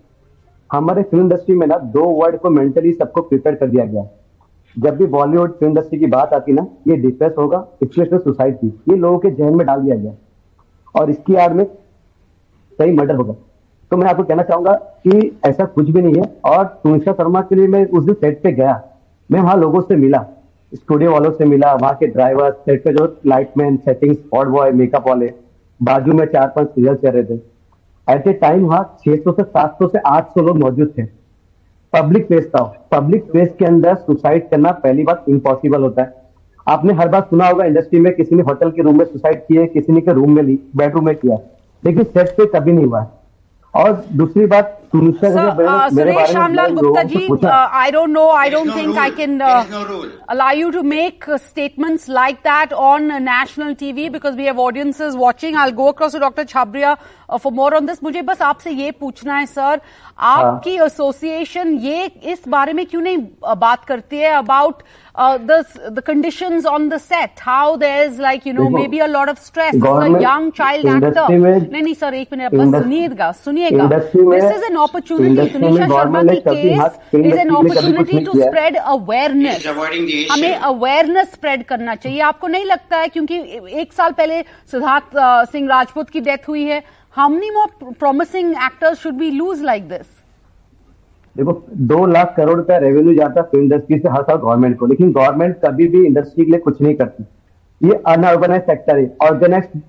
हमारे 0.70 1.02
फ़िल्म 1.02 1.24
इंडस्ट्री 1.24 1.54
में 1.56 1.66
ना 1.66 1.76
दो 1.94 2.04
वर्ड 2.20 2.38
को 2.40 2.50
मेंटली 2.50 2.92
सबको 2.92 3.22
प्रिपेयर 3.22 3.56
कर 3.56 3.66
दिया 3.66 3.84
गया। 3.84 4.06
जब 4.76 4.96
भी 4.96 5.06
बॉलीवुड 5.08 5.52
फ़िल्म 5.52 5.70
इंडस्ट्री 5.70 5.98
की 5.98 6.06
बात 6.06 6.32
आती 6.34 6.52
ना, 6.52 6.66
ये 6.88 6.96
डिप्रेस 6.96 7.32
होगा 7.38 7.66
इसलिए 7.82 8.18
सुसाइड 8.18 8.56
की 8.56 8.66
ये 8.90 8.96
लोगों 8.96 9.18
के 9.18 9.30
जहन 9.30 9.54
में 9.54 9.66
डाल 9.66 9.80
दिया 9.80 9.96
गया। 9.96 10.12
और 10.94 11.10
इसकी 11.10 11.34
आड़ 11.34 11.52
में 11.52 11.64
सही 11.64 12.92
मर्डर 12.92 13.14
होगा। 13.14 13.34
तो 13.90 13.96
मैं 13.96 14.06
आपको 14.06 14.22
कहना 14.22 14.42
चाहूँगा 14.42 14.72
कि 15.06 15.40
ऐसा 15.46 15.64
कुछ 15.64 15.90
भी 15.90 16.02
नहीं 16.02 16.14
है 16.14 16.24
और 16.46 16.64
तुनिशा 16.84 17.12
शर्मा 17.12 17.40
के 17.40 17.54
लिए 17.54 17.66
मैं 17.68 17.84
उस 17.86 18.04
दिन 18.04 18.14
सेट 18.14 18.42
पे 18.42 18.52
गया। 18.52 18.80
मैं 19.30 19.40
वहाँ 19.40 19.56
लोगों 19.56 19.80
से 19.80 19.96
मिला। 19.96 20.24
स्टूडियो 20.72 21.12
वालों 21.12 21.30
से 21.30 21.44
मिला, 21.44 21.72
वहाँ 21.74 21.94
के 21.94 22.06
ड्राइवर 22.06 22.50
सेट 22.52 22.84
पे 22.84 22.92
जो 22.92 23.16
lightman 23.26 23.76
setting 23.76 24.14
spot 24.14 24.48
boy 24.48 24.70
makeup 24.72 25.08
वाले। 25.08 25.32
बाजू 25.82 26.12
में 26.12 26.24
चार 26.26 26.46
पाँच 26.46 26.68
सीरियल 26.68 26.94
चल 26.94 27.10
रहे 27.10 27.24
थे। 27.24 27.40
ऐसे 28.08 28.32
टाइम 28.32 28.64
हुआ 28.64 28.82
600 29.00 29.32
से 29.32 29.42
700 29.42 29.88
से 29.88 29.98
800 29.98 30.42
लोग 30.42 30.58
मौजूद 30.58 30.92
थे। 30.98 31.02
पब्लिक 31.92 32.28
प्लेस 32.28 32.46
था 32.46 32.62
पब्लिक 32.92 33.30
प्लेस 33.32 33.54
के 33.58 33.64
अंदर 33.64 33.94
सुसाइड 33.94 34.48
करना 34.48 34.72
पहली 34.72 35.02
बार 35.02 35.24
इम्पॉसिबल 35.28 35.82
होता 35.82 36.02
है। 36.02 36.14
आपने 36.68 36.92
हर 36.92 37.08
बार 37.08 37.20
सुना 37.20 37.46
होगा 37.46 37.64
इंडस्ट्री 37.64 38.00
में 38.00 38.14
किसी 38.14 38.34
ने 38.34 38.42
होटल 38.42 38.70
के 38.70 38.82
रूम 38.82 38.98
में 38.98 39.04
सुसाइड 39.04 39.40
किए 39.40 39.66
किसी 39.66 39.92
ने 39.92 40.00
के 40.00 40.12
रूम 40.12 40.34
में 40.34 40.42
ली 40.42 40.58
बेडरूम 40.76 41.06
में 41.06 41.14
किया। 41.16 41.38
लेकिन 41.84 42.04
सेट 42.04 42.28
पे 42.28 42.46
कभी 42.46 42.72
नहीं 42.72 42.86
हुआ। 42.86 43.06
और 43.74 44.04
दूसरी 44.16 44.46
बात 44.46 44.79
Shyamlal 44.92 46.72
Gupta 46.74 47.02
ji 47.02 47.26
I 47.46 47.90
don't 47.90 48.08
know 48.10 48.26
I 48.28 48.50
don't 48.50 48.74
think 48.76 48.98
I 48.98 49.10
can 49.10 49.38
allow 49.40 50.54
you 50.56 50.70
to 50.70 50.82
make 50.84 51.24
statements 51.30 52.08
like 52.10 52.36
that 52.46 52.72
on 52.84 53.02
national 53.22 53.74
TV 53.80 54.08
because 54.10 54.36
we 54.36 54.44
have 54.44 54.60
audiences 54.60 55.14
watching 55.18 55.56
I 55.56 55.70
go 55.72 55.86
across 55.92 56.16
doctor 56.16 56.44
Chhabria 56.44 56.94
for 57.32 57.52
more 57.52 57.74
on 57.74 57.86
this 57.86 58.02
मुझे 58.04 58.22
बस 58.22 58.42
आपसे 58.42 58.70
ये 58.70 58.90
पूछना 59.00 59.36
है 59.36 59.46
sir 59.46 59.80
आपकी 60.30 60.74
association 60.84 61.72
ये 61.82 62.10
इस 62.32 62.42
बारे 62.48 62.72
में 62.72 62.84
क्यों 62.86 63.02
नहीं 63.02 63.18
बात 63.58 63.84
करती 63.84 64.18
है 64.18 64.30
about 64.32 64.82
the 65.16 66.02
condition 66.06 66.60
on 66.68 66.88
the 66.88 66.98
set 66.98 67.40
how 67.42 67.76
there 67.76 68.04
is 68.04 68.20
like 68.22 68.46
you 68.46 68.52
know 68.52 68.68
maybe 68.88 68.98
a 68.98 69.06
load 69.06 69.30
of 69.30 69.38
stress 69.44 69.74
young 69.74 70.50
child 70.52 71.04
actor 71.04 71.28
नहीं 71.30 71.82
नहीं 71.82 71.94
सर 71.94 72.14
एक 72.14 72.28
मिनट 72.32 72.54
बस 72.54 72.82
सुनिएगा 72.82 73.30
सुनिएगा। 73.44 73.86
This 73.86 74.44
is 74.56 74.64
an 74.64 74.76
opportunity. 74.82 75.46
की 75.48 76.36
case 76.44 76.92
is 77.20 77.38
an 77.40 77.50
opportunity 77.56 78.18
to 78.26 78.36
spread 78.36 78.78
awareness. 78.92 79.66
हमें 80.32 80.54
awareness 80.70 81.34
spread 81.34 81.64
करना 81.64 81.94
चाहिए। 81.94 82.20
आपको 82.28 82.46
नहीं 82.48 82.64
लगता 82.64 82.98
है 82.98 83.08
क्योंकि 83.08 83.36
एक 83.80 83.92
साल 83.92 84.12
पहले 84.12 84.40
सिद्धार्थ 84.72 85.10
सिंह 85.52 85.68
राजपूत 85.68 86.10
की 86.10 86.20
डेथ 86.20 86.48
हुई 86.48 86.64
है 86.64 86.82
how 87.14 87.28
many 87.30 87.50
more 87.54 87.68
promising 88.00 88.50
actors 88.64 88.98
should 89.04 89.16
we 89.22 89.30
lose 89.36 89.62
like 89.68 89.86
this? 89.92 90.06
देखो 91.36 91.52
दो 91.90 92.06
लाख 92.06 92.34
करोड़ 92.36 92.56
रुपया 92.56 92.76
रेवेन्यू 92.78 93.14
जाता 93.14 93.40
है 93.40 93.46
फ़िल्म 93.46 93.64
इंडस्ट्री 93.64 93.98
से 93.98 94.08
हर 94.08 94.22
साल 94.22 94.36
गवर्नमेंट 94.36 94.78
को। 94.78 94.86
लेकिन 94.86 95.12
गवर्नमेंट 95.12 95.56
कभी 95.64 95.86
भी 95.88 96.04
इंडस्ट्री 96.06 96.44
के 96.44 96.50
लिए 96.50 96.60
कुछ 96.60 96.80
नहीं 96.82 96.94
करती। 96.94 97.24
ये 97.80 97.94
अनऑर्गेनाइज 98.08 98.62
सेक्टर 98.62 98.98
है। 98.98 99.04
ऑर्गेनाइज 99.22 99.80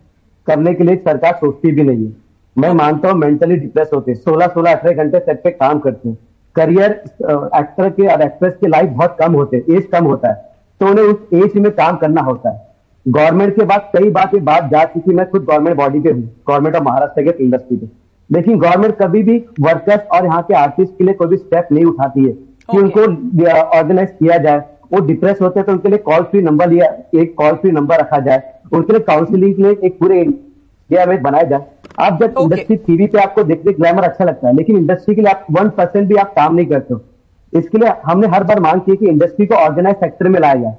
करने 0.47 0.73
के 0.73 0.83
लिए 0.83 0.95
सरकार 0.95 1.33
सोचती 1.39 1.71
भी 1.71 1.83
नहीं 1.83 2.05
है। 2.05 2.11
मैं 2.55 2.71
मानता 2.73 3.09
हूँ 3.09 3.17
मेंटली 3.17 3.55
डिप्रेस 3.55 3.89
होते 3.93 4.11
हैं। 4.11 4.17
सोलह 4.19 4.47
सोलह 4.47 4.71
अठारह 4.71 5.03
घंटे 5.03 5.19
सेट 5.19 5.43
पे 5.43 5.51
काम 5.51 5.79
करते 5.79 6.09
हैं। 6.09 6.17
करियर 6.55 6.91
एक्टर 6.91 7.89
के 7.89 8.07
और 8.07 8.21
एक्ट्रेस 8.21 8.53
के 8.61 8.67
लाइफ 8.67 8.89
बहुत 8.89 9.15
कम 9.19 9.33
होते 9.33 9.57
हैं। 9.57 9.77
एज 9.77 9.85
कम 9.91 10.05
होता 10.05 10.29
है। 10.29 10.49
तो 10.81 10.87
उन्हें 10.87 11.05
उस 11.05 11.33
एज 11.35 11.55
में 11.57 11.71
काम 11.71 11.97
करना 11.97 12.21
होता 12.21 12.49
है। 12.49 12.69
गवर्नमेंट 13.05 13.55
के 13.55 13.65
बाद 13.65 13.89
कई 13.95 14.09
बार 14.09 14.29
ये 14.33 14.39
बात 14.41 14.69
जा 14.71 14.83
चुकी 14.85 15.13
मैं 15.13 15.29
खुद 15.29 15.43
गवर्नमेंट 15.43 15.77
बॉडी 15.77 15.99
पे 15.99 16.11
हूँ। 16.11 16.21
गवर्नमेंट 16.49 16.75
ऑफ़ 16.75 16.83
महाराष्ट्र 16.83 17.23
के 17.23 17.43
इंडस्ट्री 17.43 17.77
पे। 17.77 17.87
लेकिन 18.29 18.59
गवर्नमेंट 18.59 18.95
कभी 18.97 19.23
भी 19.23 19.37
वर्कर्स 19.61 20.01
और 20.13 20.25
यहाँ 20.25 20.41
के 20.47 20.53
आर्टिस्ट 20.55 20.97
के 20.97 21.03
लिए 21.03 21.13
कोई 21.13 21.27
भी 21.27 21.37
स्टेप 21.37 21.67
नहीं 21.71 21.85
उठाती 21.85 22.25
है। 22.25 22.31
कि 22.69 22.77
उनको 22.77 23.01
ऑर्गेनाइज 23.77 24.09
किया 24.11 24.37
जाए। 24.37 24.59
वो 24.93 24.99
डिप्रेस 25.05 25.41
होते 25.41 25.59
हैं 25.59 25.65
तो 25.65 25.71
उनके 25.71 25.89
लिए 25.89 25.97
कॉल 25.99 26.23
फ्री 26.31 26.41
नंबर 26.41 26.69
लिया 26.69 26.85
एक 27.21 27.33
कॉल 27.37 27.53
फ्री 27.55 27.71
नंबर 27.71 27.99
रखा 27.99 28.19
जाए। 28.19 28.41
उनके 28.73 28.93
लिए 28.93 29.01
काउंसिलिंग 29.03 29.55
के 29.55 29.63
लिए 29.63 29.77
एक 29.83 29.97
पूरे 29.99 30.19
इंडिया 30.21 31.05
में 31.05 31.21
बनाया 31.21 31.43
जाए। 31.43 31.65
आप 31.99 32.19
जब 32.19 32.33
okay. 32.33 32.43
इंडस्ट्री 32.43 32.75
टीवी 32.77 33.07
पे 33.07 33.19
आपको 33.19 33.43
देखते 33.43 33.71
ग्लैमर 33.73 34.03
अच्छा 34.03 34.25
लगता 34.25 34.47
है 34.47 34.55
लेकिन 34.55 34.77
इंडस्ट्री 34.77 35.15
के 35.15 35.21
लिए 35.21 35.31
आप 35.31 35.45
वन 35.51 35.69
परसेंट 35.69 36.07
भी 36.07 36.15
आप 36.15 36.33
काम 36.35 36.55
नहीं 36.55 36.65
करते 36.65 36.93
हो 36.93 37.01
इसके 37.53 37.77
लिए 37.77 37.91
हमने 38.05 38.27
हर 38.27 38.43
बार 38.43 38.59
मांग 38.59 38.81
की 38.81 38.95
कि 38.95 39.07
इंडस्ट्री 39.07 39.45
को 39.45 39.55
ऑर्गेनाइज 39.55 39.95
सेक्टर 39.95 40.29
में 40.29 40.39
लाया 40.39 40.55
जाए 40.55 40.75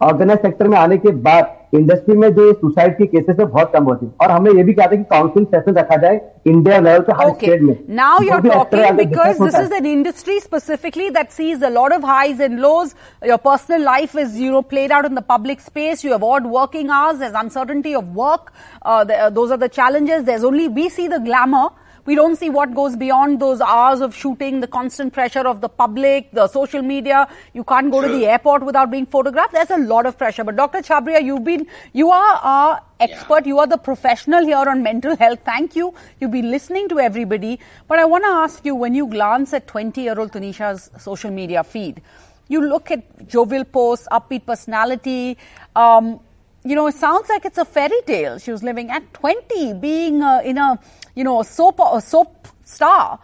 ऑर्गेनाइज 0.00 0.40
सेक्टर 0.40 0.68
में 0.68 0.76
आने 0.78 0.96
के 0.98 1.10
बाद 1.22 1.55
इंडस्ट्री 1.75 2.15
में 2.17 2.27
जो 2.33 2.51
सुसाइड 2.53 2.97
की 2.97 3.05
केसेस 3.07 3.35
है 3.39 3.45
बहुत 3.45 3.71
कम 3.73 3.83
होती 3.83 4.07
और 4.21 4.31
हमने 4.31 4.51
ये 4.57 4.63
भी 4.63 4.73
कहा 4.73 4.87
था 4.87 4.95
कि 4.95 5.03
काउंसिलिंग 5.11 5.47
सेशन 5.47 5.77
रखा 5.77 5.95
जाए 5.97 6.19
इंडिया 6.47 6.79
लेवल 6.79 6.99
पे 7.09 7.13
हर 7.21 7.29
स्टेट 7.33 7.61
में 7.61 7.75
now 7.99 8.23
you 8.23 8.31
are 8.33 8.41
talking 8.47 8.97
because 8.97 9.41
this 9.41 9.55
is 9.59 9.73
an 9.73 9.85
industry 9.85 10.39
specifically 10.39 11.09
that 11.19 11.29
sees 11.31 11.63
a 11.63 11.69
lot 11.69 11.93
of 11.93 12.05
highs 12.05 12.41
and 12.41 12.59
lows 12.59 12.93
your 13.27 13.37
personal 13.45 13.83
life 13.83 14.15
is 14.17 14.39
you 14.41 14.51
know 14.51 14.61
played 14.73 14.93
out 14.93 15.05
in 15.05 15.15
the 15.15 15.23
public 15.29 15.61
space 15.61 16.05
you 16.05 16.13
avoid 16.13 16.47
working 16.55 16.91
hours 16.91 17.19
there's 17.21 17.39
uncertainty 17.39 17.91
of 17.95 18.15
work 18.15 18.51
uh, 18.81 19.03
the, 19.03 19.17
uh, 19.17 19.29
those 19.29 19.51
are 19.51 19.61
the 19.63 19.69
challenges 19.69 20.23
there's 20.23 20.43
only 20.43 20.67
we 20.79 20.89
see 20.89 21.07
the 21.07 21.19
glamour 21.29 21.67
we 22.06 22.14
don't 22.14 22.36
see 22.36 22.48
what 22.50 22.74
goes 22.74 22.96
beyond 22.96 23.40
those 23.40 23.60
hours 23.60 24.00
of 24.00 24.14
shooting, 24.14 24.60
the 24.60 24.66
constant 24.66 25.12
pressure 25.12 25.46
of 25.46 25.60
the 25.60 25.68
public, 25.68 26.30
the 26.32 26.46
social 26.48 26.82
media. 26.82 27.28
You 27.52 27.64
can't 27.64 27.90
go 27.90 28.00
sure. 28.00 28.08
to 28.08 28.16
the 28.16 28.26
airport 28.26 28.64
without 28.64 28.90
being 28.90 29.06
photographed. 29.06 29.52
There's 29.52 29.70
a 29.70 29.78
lot 29.78 30.06
of 30.06 30.16
pressure. 30.16 30.44
But 30.44 30.56
Dr. 30.56 30.78
Chhabria, 30.78 31.22
you've 31.22 31.44
been, 31.44 31.66
you 31.92 32.10
are 32.10 32.34
our 32.36 32.80
expert. 33.00 33.44
Yeah. 33.44 33.48
You 33.48 33.58
are 33.58 33.66
the 33.66 33.78
professional 33.78 34.44
here 34.44 34.56
on 34.56 34.82
mental 34.82 35.16
health. 35.16 35.40
Thank 35.44 35.76
you. 35.76 35.94
You've 36.20 36.30
been 36.30 36.50
listening 36.50 36.88
to 36.90 37.00
everybody. 37.00 37.58
But 37.88 37.98
I 37.98 38.04
want 38.04 38.24
to 38.24 38.30
ask 38.30 38.64
you, 38.64 38.74
when 38.74 38.94
you 38.94 39.06
glance 39.08 39.52
at 39.52 39.66
20 39.66 40.00
year 40.00 40.18
old 40.18 40.32
Tanisha's 40.32 40.90
social 40.98 41.30
media 41.30 41.64
feed, 41.64 42.02
you 42.48 42.60
look 42.60 42.90
at 42.90 43.26
jovial 43.26 43.64
posts, 43.64 44.06
upbeat 44.12 44.46
personality, 44.46 45.36
um, 45.74 46.20
you 46.66 46.74
know, 46.74 46.86
it 46.88 46.94
sounds 46.94 47.28
like 47.28 47.44
it's 47.44 47.58
a 47.58 47.64
fairy 47.64 48.00
tale. 48.06 48.38
She 48.38 48.50
was 48.50 48.62
living 48.62 48.90
at 48.90 49.14
20, 49.14 49.74
being 49.74 50.22
uh, 50.22 50.40
in 50.44 50.58
a, 50.58 50.78
you 51.14 51.24
know, 51.24 51.40
a 51.40 51.44
soap, 51.44 51.80
a 51.80 52.00
soap 52.00 52.48
star. 52.64 53.18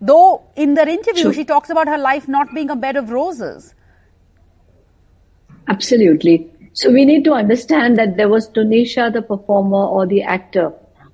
Though 0.00 0.42
in 0.56 0.74
their 0.74 0.88
interview, 0.88 1.24
sure. 1.24 1.32
she 1.32 1.44
talks 1.44 1.70
about 1.70 1.88
her 1.88 1.98
life 1.98 2.28
not 2.28 2.54
being 2.54 2.70
a 2.70 2.76
bed 2.76 2.96
of 2.96 3.10
roses. 3.10 3.74
Absolutely. 5.68 6.50
So 6.72 6.90
we 6.90 7.04
need 7.04 7.24
to 7.24 7.32
understand 7.32 7.98
that 7.98 8.16
there 8.16 8.28
was 8.28 8.48
Tunisha, 8.48 9.12
the 9.12 9.22
performer 9.22 9.84
or 9.84 10.06
the 10.06 10.22
actor, 10.22 10.72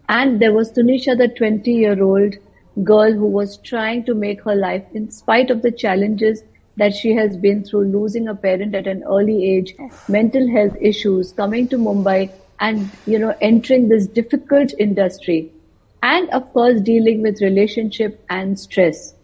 and 0.08 0.40
there 0.40 0.52
was 0.52 0.72
Tunisha, 0.72 1.18
the 1.18 1.28
20 1.28 1.70
year 1.70 2.02
old 2.02 2.34
girl 2.84 3.12
who 3.12 3.26
was 3.26 3.58
trying 3.58 4.04
to 4.04 4.14
make 4.14 4.42
her 4.42 4.54
life 4.54 4.84
in 4.94 5.10
spite 5.10 5.50
of 5.50 5.62
the 5.62 5.72
challenges 5.72 6.42
that 6.78 6.94
she 6.94 7.14
has 7.14 7.36
been 7.36 7.62
through 7.64 7.84
losing 7.84 8.28
a 8.28 8.34
parent 8.34 8.74
at 8.74 8.86
an 8.86 9.04
early 9.04 9.44
age, 9.44 9.74
mental 10.08 10.50
health 10.50 10.76
issues, 10.80 11.32
coming 11.32 11.68
to 11.68 11.76
Mumbai 11.76 12.30
and, 12.60 12.90
you 13.06 13.18
know, 13.18 13.34
entering 13.40 13.88
this 13.88 14.06
difficult 14.06 14.72
industry 14.78 15.52
and 16.02 16.30
of 16.30 16.52
course 16.52 16.80
dealing 16.80 17.22
with 17.22 17.40
relationship 17.40 18.24
and 18.30 18.58
stress, 18.58 19.14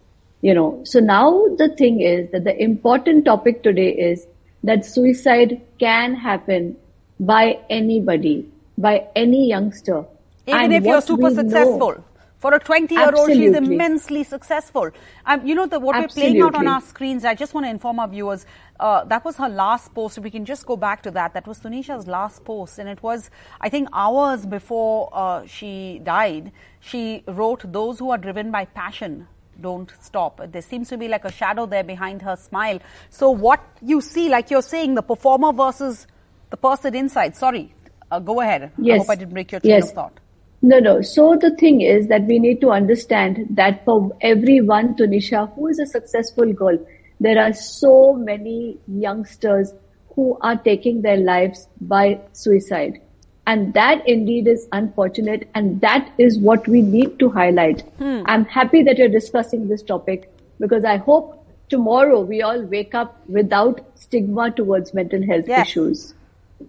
you 0.42 0.54
know. 0.54 0.80
So 0.84 1.00
now 1.00 1.46
the 1.56 1.68
thing 1.76 2.00
is 2.00 2.30
that 2.32 2.44
the 2.44 2.60
important 2.60 3.24
topic 3.24 3.62
today 3.62 3.90
is 3.90 4.26
that 4.62 4.84
suicide 4.84 5.60
can 5.78 6.14
happen 6.14 6.76
by 7.20 7.58
anybody, 7.70 8.48
by 8.76 9.06
any 9.14 9.48
youngster. 9.48 10.04
Even 10.46 10.60
and 10.60 10.72
if 10.74 10.84
you're 10.84 11.00
super 11.00 11.30
successful. 11.30 11.92
Know, 11.92 12.04
for 12.44 12.52
a 12.52 12.58
20 12.58 12.94
year 12.94 13.10
old, 13.14 13.30
she's 13.30 13.56
immensely 13.56 14.22
successful. 14.22 14.90
Um, 15.24 15.46
you 15.46 15.54
know, 15.54 15.64
the, 15.66 15.80
what 15.80 15.96
Absolutely. 15.96 16.22
we're 16.22 16.30
playing 16.30 16.42
out 16.42 16.54
on 16.54 16.68
our 16.68 16.82
screens, 16.82 17.24
I 17.24 17.34
just 17.34 17.54
want 17.54 17.64
to 17.64 17.70
inform 17.70 17.98
our 17.98 18.06
viewers, 18.06 18.44
uh, 18.78 19.02
that 19.04 19.24
was 19.24 19.38
her 19.38 19.48
last 19.48 19.94
post. 19.94 20.18
We 20.18 20.30
can 20.30 20.44
just 20.44 20.66
go 20.66 20.76
back 20.76 21.02
to 21.04 21.10
that. 21.12 21.32
That 21.32 21.46
was 21.46 21.58
Tunisha's 21.60 22.06
last 22.06 22.44
post. 22.44 22.78
And 22.78 22.86
it 22.86 23.02
was, 23.02 23.30
I 23.62 23.70
think, 23.70 23.88
hours 23.94 24.44
before 24.44 25.08
uh, 25.14 25.46
she 25.46 26.02
died. 26.04 26.52
She 26.80 27.24
wrote, 27.26 27.62
Those 27.72 27.98
who 27.98 28.10
are 28.10 28.18
driven 28.18 28.50
by 28.50 28.66
passion 28.66 29.26
don't 29.58 29.90
stop. 30.02 30.42
There 30.52 30.60
seems 30.60 30.90
to 30.90 30.98
be 30.98 31.08
like 31.08 31.24
a 31.24 31.32
shadow 31.32 31.64
there 31.64 31.84
behind 31.84 32.20
her 32.20 32.36
smile. 32.36 32.78
So, 33.08 33.30
what 33.30 33.64
you 33.80 34.02
see, 34.02 34.28
like 34.28 34.50
you're 34.50 34.60
saying, 34.60 34.96
the 34.96 35.02
performer 35.02 35.54
versus 35.54 36.06
the 36.50 36.58
person 36.58 36.94
inside. 36.94 37.36
Sorry, 37.36 37.74
uh, 38.10 38.18
go 38.18 38.42
ahead. 38.42 38.70
Yes. 38.76 38.96
I 38.96 38.98
hope 38.98 39.10
I 39.10 39.14
didn't 39.14 39.32
break 39.32 39.50
your 39.50 39.62
train 39.62 39.76
yes. 39.76 39.88
of 39.88 39.94
thought. 39.94 40.20
No, 40.64 40.78
no. 40.78 41.02
So 41.02 41.36
the 41.36 41.54
thing 41.56 41.82
is 41.82 42.06
that 42.08 42.22
we 42.22 42.38
need 42.38 42.62
to 42.62 42.70
understand 42.70 43.48
that 43.50 43.84
for 43.84 44.16
every 44.22 44.62
one 44.62 44.94
Tunisha 44.96 45.54
who 45.54 45.66
is 45.66 45.78
a 45.78 45.84
successful 45.84 46.54
girl, 46.54 46.78
there 47.20 47.38
are 47.38 47.52
so 47.52 48.14
many 48.14 48.78
youngsters 48.88 49.74
who 50.14 50.38
are 50.40 50.56
taking 50.56 51.02
their 51.02 51.18
lives 51.18 51.68
by 51.82 52.18
suicide. 52.32 52.98
And 53.46 53.74
that 53.74 54.08
indeed 54.08 54.48
is 54.48 54.66
unfortunate. 54.72 55.50
And 55.54 55.82
that 55.82 56.10
is 56.16 56.38
what 56.38 56.66
we 56.66 56.80
need 56.80 57.18
to 57.18 57.28
highlight. 57.28 57.82
Hmm. 57.98 58.22
I'm 58.24 58.46
happy 58.46 58.82
that 58.84 58.96
you're 58.96 59.10
discussing 59.20 59.68
this 59.68 59.82
topic 59.82 60.32
because 60.58 60.86
I 60.86 60.96
hope 60.96 61.46
tomorrow 61.68 62.22
we 62.22 62.40
all 62.40 62.62
wake 62.62 62.94
up 62.94 63.20
without 63.28 63.84
stigma 63.96 64.50
towards 64.50 64.94
mental 64.94 65.26
health 65.26 65.44
yes. 65.46 65.68
issues. 65.68 66.14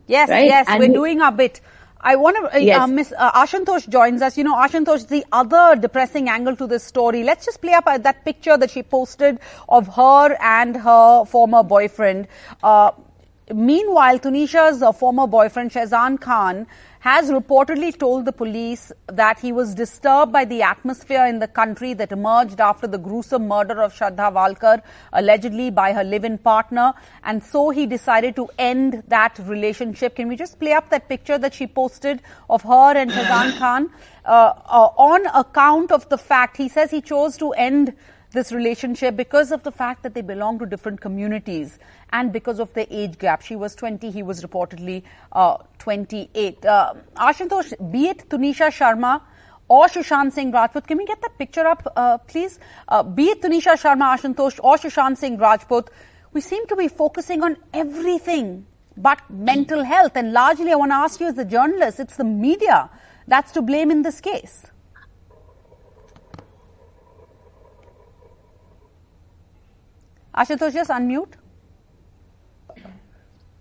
Yes, 0.06 0.30
right? 0.30 0.48
yes, 0.48 0.66
and 0.68 0.80
we're 0.80 0.94
doing 0.94 1.22
our 1.22 1.32
bit. 1.32 1.62
I 2.06 2.16
want 2.18 2.38
to, 2.38 2.56
uh, 2.56 2.60
yes. 2.60 2.80
uh, 2.80 2.88
Miss 2.88 3.12
uh, 3.18 3.32
Ashutosh 3.32 3.90
joins 3.90 4.22
us. 4.22 4.38
You 4.38 4.44
know, 4.44 4.56
Ashutosh, 4.56 5.08
the 5.08 5.26
other 5.32 5.76
depressing 5.76 6.30
angle 6.30 6.56
to 6.58 6.68
this 6.68 6.84
story. 6.84 7.24
Let's 7.24 7.46
just 7.46 7.62
play 7.62 7.74
up 7.74 7.88
uh, 7.88 7.98
that 7.98 8.24
picture 8.24 8.58
that 8.58 8.70
she 8.70 8.84
posted 8.84 9.40
of 9.68 9.88
her 9.96 10.38
and 10.40 10.78
her 10.78 11.26
former 11.26 11.64
boyfriend. 11.64 12.28
Meanwhile, 13.54 14.20
Tunisha's 14.20 14.82
uh, 14.82 14.92
former 14.92 15.28
boyfriend, 15.28 15.70
Shahzan 15.70 16.20
Khan, 16.20 16.66
has 17.02 17.30
reportedly 17.30 17.96
told 17.96 18.26
the 18.26 18.32
police 18.32 18.92
that 19.06 19.40
he 19.40 19.52
was 19.52 19.76
disturbed 19.76 20.32
by 20.32 20.46
the 20.46 20.64
atmosphere 20.64 21.28
in 21.28 21.38
the 21.38 21.48
country 21.48 21.94
that 21.94 22.12
emerged 22.12 22.60
after 22.60 22.88
the 22.88 22.98
gruesome 22.98 23.48
murder 23.48 23.84
of 23.84 23.94
Shraddha 23.94 24.34
Walkar, 24.34 24.82
allegedly 25.14 25.70
by 25.70 25.94
her 25.94 26.04
live-in 26.04 26.40
partner. 26.40 26.94
And 27.24 27.44
so 27.44 27.70
he 27.70 27.86
decided 27.86 28.36
to 28.38 28.50
end 28.58 29.04
that 29.10 29.38
relationship. 29.38 30.16
Can 30.16 30.28
we 30.28 30.36
just 30.36 30.60
play 30.60 30.74
up 30.74 30.90
that 30.90 31.08
picture 31.08 31.38
that 31.38 31.54
she 31.54 31.68
posted 31.68 32.24
of 32.50 32.64
her 32.64 32.98
and 32.98 33.12
Shazan 33.12 33.60
Khan? 33.60 33.92
Uh, 34.26 34.54
uh, 34.66 34.90
on 34.98 35.28
account 35.28 35.92
of 35.92 36.10
the 36.10 36.18
fact, 36.18 36.58
he 36.58 36.68
says 36.68 36.90
he 36.90 37.02
chose 37.02 37.38
to 37.38 37.52
end 37.52 37.94
this 38.36 38.52
relationship 38.52 39.16
because 39.16 39.52
of 39.52 39.64
the 39.64 39.72
fact 39.72 40.04
that 40.04 40.14
they 40.14 40.22
belong 40.22 40.60
to 40.60 40.66
different 40.66 41.02
communities 41.02 41.80
and 42.12 42.32
because 42.32 42.60
of 42.60 42.72
the 42.74 42.86
age 42.96 43.18
gap. 43.18 43.42
She 43.42 43.56
was 43.56 43.74
20, 43.76 44.12
he 44.12 44.22
was 44.22 44.44
reportedly 44.44 45.04
uh, 45.32 45.58
28. 45.80 46.66
Uh, 46.66 46.94
Ashutosh, 47.16 47.92
be 47.92 48.08
it 48.10 48.30
Tunisha 48.30 48.68
Sharma 48.68 49.22
or 49.68 49.88
Sushant 49.88 50.32
Singh 50.34 50.52
Rajput, 50.52 50.86
can 50.86 50.98
we 50.98 51.06
get 51.06 51.22
that 51.22 51.38
picture 51.40 51.66
up, 51.66 51.92
uh, 51.96 52.20
please? 52.20 52.60
Uh, 52.88 53.02
be 53.02 53.30
it 53.30 53.42
Tunisha 53.42 53.74
Sharma, 53.82 54.16
Ashutosh 54.16 54.60
or 54.64 54.78
Sushant 54.78 55.18
Singh 55.18 55.38
Rajput, 55.38 55.90
we 56.34 56.42
seem 56.42 56.68
to 56.68 56.76
be 56.76 56.88
focusing 56.88 57.42
on 57.42 57.58
everything 57.74 58.66
but 58.98 59.20
mental 59.30 59.84
health. 59.84 60.12
And 60.16 60.34
largely, 60.34 60.72
I 60.72 60.76
want 60.76 60.92
to 60.92 60.96
ask 60.96 61.20
you 61.20 61.28
as 61.28 61.38
a 61.38 61.46
journalist, 61.46 62.00
it's 62.00 62.18
the 62.18 62.24
media 62.24 62.90
that's 63.28 63.52
to 63.54 63.62
blame 63.62 63.92
in 63.92 64.04
this 64.04 64.22
case. 64.22 64.66
Ashutosh, 70.36 70.74
just 70.74 70.90
unmute. 70.90 71.34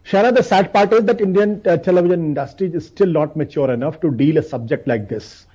Shana, 0.05 0.35
the 0.35 0.43
sad 0.43 0.73
part 0.73 0.93
is 0.93 1.05
that 1.05 1.21
Indian 1.21 1.63
uh, 1.67 1.77
television 1.79 2.21
industry 2.25 2.71
is 2.75 2.87
still 2.87 3.07
not 3.09 3.37
mature 3.37 3.71
enough 3.71 4.01
to 4.01 4.11
deal 4.11 4.37
a 4.37 4.43
subject 4.43 4.87
like 4.87 5.09
this. 5.09 5.47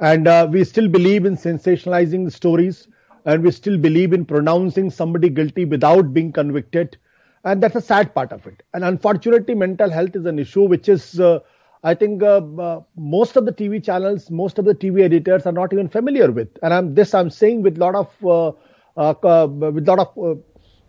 And 0.00 0.28
uh, 0.28 0.48
we 0.50 0.64
still 0.64 0.88
believe 0.88 1.24
in 1.24 1.36
sensationalizing 1.36 2.24
the 2.24 2.30
stories 2.30 2.88
and 3.24 3.42
we 3.42 3.50
still 3.52 3.78
believe 3.78 4.12
in 4.12 4.26
pronouncing 4.26 4.90
somebody 4.90 5.30
guilty 5.30 5.64
without 5.64 6.12
being 6.12 6.30
convicted. 6.32 6.98
And 7.44 7.62
that's 7.62 7.76
a 7.76 7.80
sad 7.80 8.12
part 8.14 8.32
of 8.32 8.46
it. 8.46 8.62
And 8.74 8.84
unfortunately, 8.84 9.54
mental 9.54 9.88
health 9.88 10.14
is 10.14 10.26
an 10.26 10.38
issue 10.38 10.64
which 10.64 10.88
is, 10.88 11.18
uh, 11.18 11.38
I 11.82 11.94
think, 11.94 12.22
uh, 12.22 12.42
uh, 12.58 12.82
most 12.96 13.36
of 13.36 13.46
the 13.46 13.52
TV 13.52 13.82
channels, 13.82 14.30
most 14.30 14.58
of 14.58 14.64
the 14.64 14.74
TV 14.74 15.04
editors 15.04 15.46
are 15.46 15.52
not 15.52 15.72
even 15.72 15.88
familiar 15.88 16.30
with. 16.30 16.48
And 16.62 16.74
I'm, 16.74 16.94
this 16.94 17.14
I'm 17.14 17.30
saying 17.30 17.62
with 17.62 17.78
a 17.78 17.80
lot 17.80 17.94
of, 17.94 18.26
uh, 18.26 19.46
with 19.48 19.88
lot 19.88 20.00
of 20.00 20.40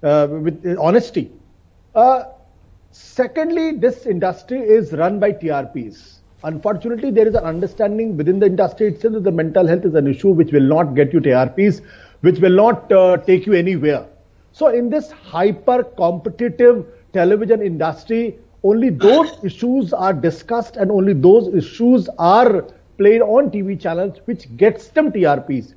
with 0.02 0.78
honesty. 0.80 1.32
Secondly, 2.92 3.74
this 3.74 4.06
industry 4.08 4.60
is 4.60 4.92
run 4.94 5.20
by 5.20 5.32
TRPs. 5.32 6.20
Unfortunately, 6.44 7.12
there 7.12 7.28
is 7.28 7.36
an 7.36 7.44
understanding 7.44 8.18
within 8.18 8.40
the 8.40 8.46
industry 8.46 8.88
itself 8.88 9.14
that 9.16 9.24
the 9.24 9.32
mental 9.32 9.68
health 9.68 9.86
is 9.86 9.94
an 9.94 10.08
issue 10.08 10.30
which 10.30 10.52
will 10.52 10.68
not 10.68 10.96
get 10.96 11.14
you 11.14 11.20
TRPs, 11.20 11.82
which 12.22 12.40
will 12.40 12.56
not 12.56 12.92
uh, 12.92 13.18
take 13.18 13.46
you 13.46 13.54
anywhere. 13.54 14.08
So, 14.52 14.68
in 14.68 14.90
this 14.90 15.12
hyper 15.12 15.84
competitive 15.84 16.86
television 17.14 17.62
industry, 17.62 18.40
only 18.64 18.90
those 18.90 19.38
issues 19.44 19.94
are 19.94 20.14
discussed 20.14 20.78
and 20.78 20.92
only 20.92 21.14
those 21.14 21.54
issues 21.54 22.10
are 22.18 22.66
played 22.98 23.22
on 23.22 23.52
TV 23.52 23.80
channels 23.80 24.20
which 24.26 24.56
gets 24.58 24.88
them 24.88 25.12
TRPs. 25.12 25.76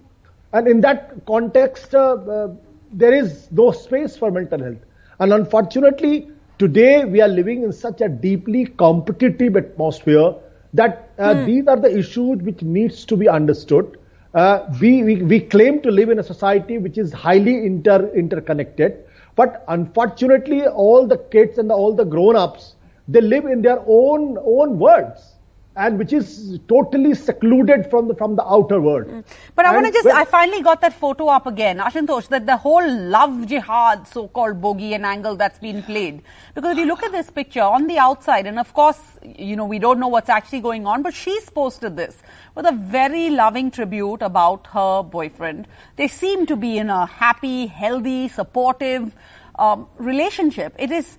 And 0.53 0.67
in 0.67 0.81
that 0.81 1.13
context, 1.27 1.95
uh, 1.95 2.15
uh, 2.15 2.49
there 2.93 3.15
is 3.15 3.49
no 3.51 3.71
space 3.71 4.17
for 4.17 4.31
mental 4.31 4.63
health. 4.63 4.85
And 5.19 5.33
unfortunately, 5.33 6.31
Today, 6.61 7.07
we 7.07 7.23
are 7.23 7.29
living 7.29 7.63
in 7.63 7.73
such 7.73 8.03
a 8.03 8.09
deeply 8.11 8.67
competitive 8.67 9.57
atmosphere 9.57 10.35
that 10.75 11.09
uh, 11.19 11.33
mm. 11.33 11.47
these 11.47 11.67
are 11.67 11.79
the 11.79 11.89
issues 11.89 12.43
which 12.43 12.61
needs 12.61 13.07
to 13.07 13.17
be 13.17 13.27
understood. 13.31 13.97
Uh, 14.35 14.67
we, 14.79 15.03
we, 15.03 15.23
we 15.23 15.41
claim 15.41 15.81
to 15.81 15.91
live 15.91 16.11
in 16.11 16.19
a 16.19 16.23
society 16.23 16.77
which 16.77 16.99
is 16.99 17.15
highly 17.15 17.65
inter, 17.65 18.13
interconnected, 18.15 19.07
but 19.37 19.65
unfortunately, 19.69 20.67
all 20.67 21.07
the 21.07 21.17
kids 21.17 21.57
and 21.57 21.73
all 21.73 21.95
the 21.95 22.05
grown-ups 22.05 22.75
they 23.09 23.23
live 23.23 23.47
in 23.47 23.63
their 23.63 23.83
own 23.87 24.37
own 24.45 24.79
worlds 24.79 25.37
and 25.77 25.99
which 25.99 26.13
is 26.13 26.59
totally 26.69 27.15
secluded 27.15 27.89
from 27.89 28.09
the 28.09 28.15
from 28.15 28.35
the 28.35 28.45
outer 28.45 28.81
world. 28.81 29.07
Mm. 29.07 29.25
But 29.55 29.67
I 29.67 29.73
want 29.73 29.87
to 29.87 29.93
just 29.93 30.07
I 30.09 30.25
finally 30.25 30.63
got 30.63 30.81
that 30.81 30.95
photo 30.95 31.29
up 31.29 31.47
again, 31.47 31.79
Ashutosh, 31.79 32.29
that 32.29 32.47
the 32.47 32.57
whole 32.57 32.91
love 32.91 33.47
jihad 33.47 34.09
so-called 34.09 34.61
bogey 34.61 34.95
and 34.95 35.07
angle 35.07 35.37
that's 35.37 35.61
been 35.61 35.83
played. 35.83 36.23
Because 36.55 36.73
if 36.73 36.79
you 36.79 36.87
look 36.87 37.05
at 37.05 37.13
this 37.13 37.31
picture 37.31 37.63
on 37.63 37.87
the 37.87 37.99
outside, 37.99 38.47
and 38.47 38.59
of 38.59 38.73
course, 38.75 38.99
you 39.23 39.55
know, 39.55 39.65
we 39.65 39.79
don't 39.79 40.01
know 40.01 40.09
what's 40.09 40.29
actually 40.29 40.61
going 40.61 40.87
on, 40.87 41.03
but 41.03 41.15
she's 41.15 41.49
posted 41.49 41.97
this 41.97 42.17
with 42.57 42.67
a 42.67 42.73
very 42.73 43.31
loving 43.31 43.71
tribute 43.71 44.23
about 44.23 44.67
her 44.73 45.03
boyfriend. 45.05 45.69
They 45.97 46.09
seem 46.09 46.47
to 46.47 46.57
be 46.57 46.79
in 46.79 46.91
a 46.91 47.07
happy, 47.07 47.67
healthy, 47.67 48.29
supportive 48.29 49.15
um, 49.57 49.87
relationship. 49.99 50.75
It 50.79 50.91
is 50.91 51.17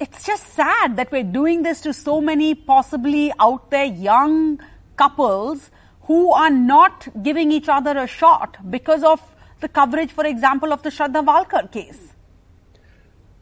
it's 0.00 0.24
just 0.24 0.54
sad 0.54 0.96
that 0.96 1.12
we're 1.12 1.22
doing 1.22 1.62
this 1.62 1.80
to 1.82 1.92
so 1.92 2.20
many 2.20 2.54
possibly 2.54 3.32
out 3.38 3.70
there 3.70 3.84
young 3.84 4.60
couples 4.96 5.70
who 6.02 6.32
are 6.32 6.50
not 6.50 7.06
giving 7.22 7.52
each 7.52 7.68
other 7.68 7.96
a 7.96 8.06
shot 8.06 8.56
because 8.70 9.02
of 9.02 9.20
the 9.60 9.68
coverage, 9.68 10.10
for 10.10 10.26
example, 10.26 10.72
of 10.72 10.82
the 10.82 10.90
Shraddha 10.90 11.24
Walkar 11.24 11.70
case. 11.70 12.12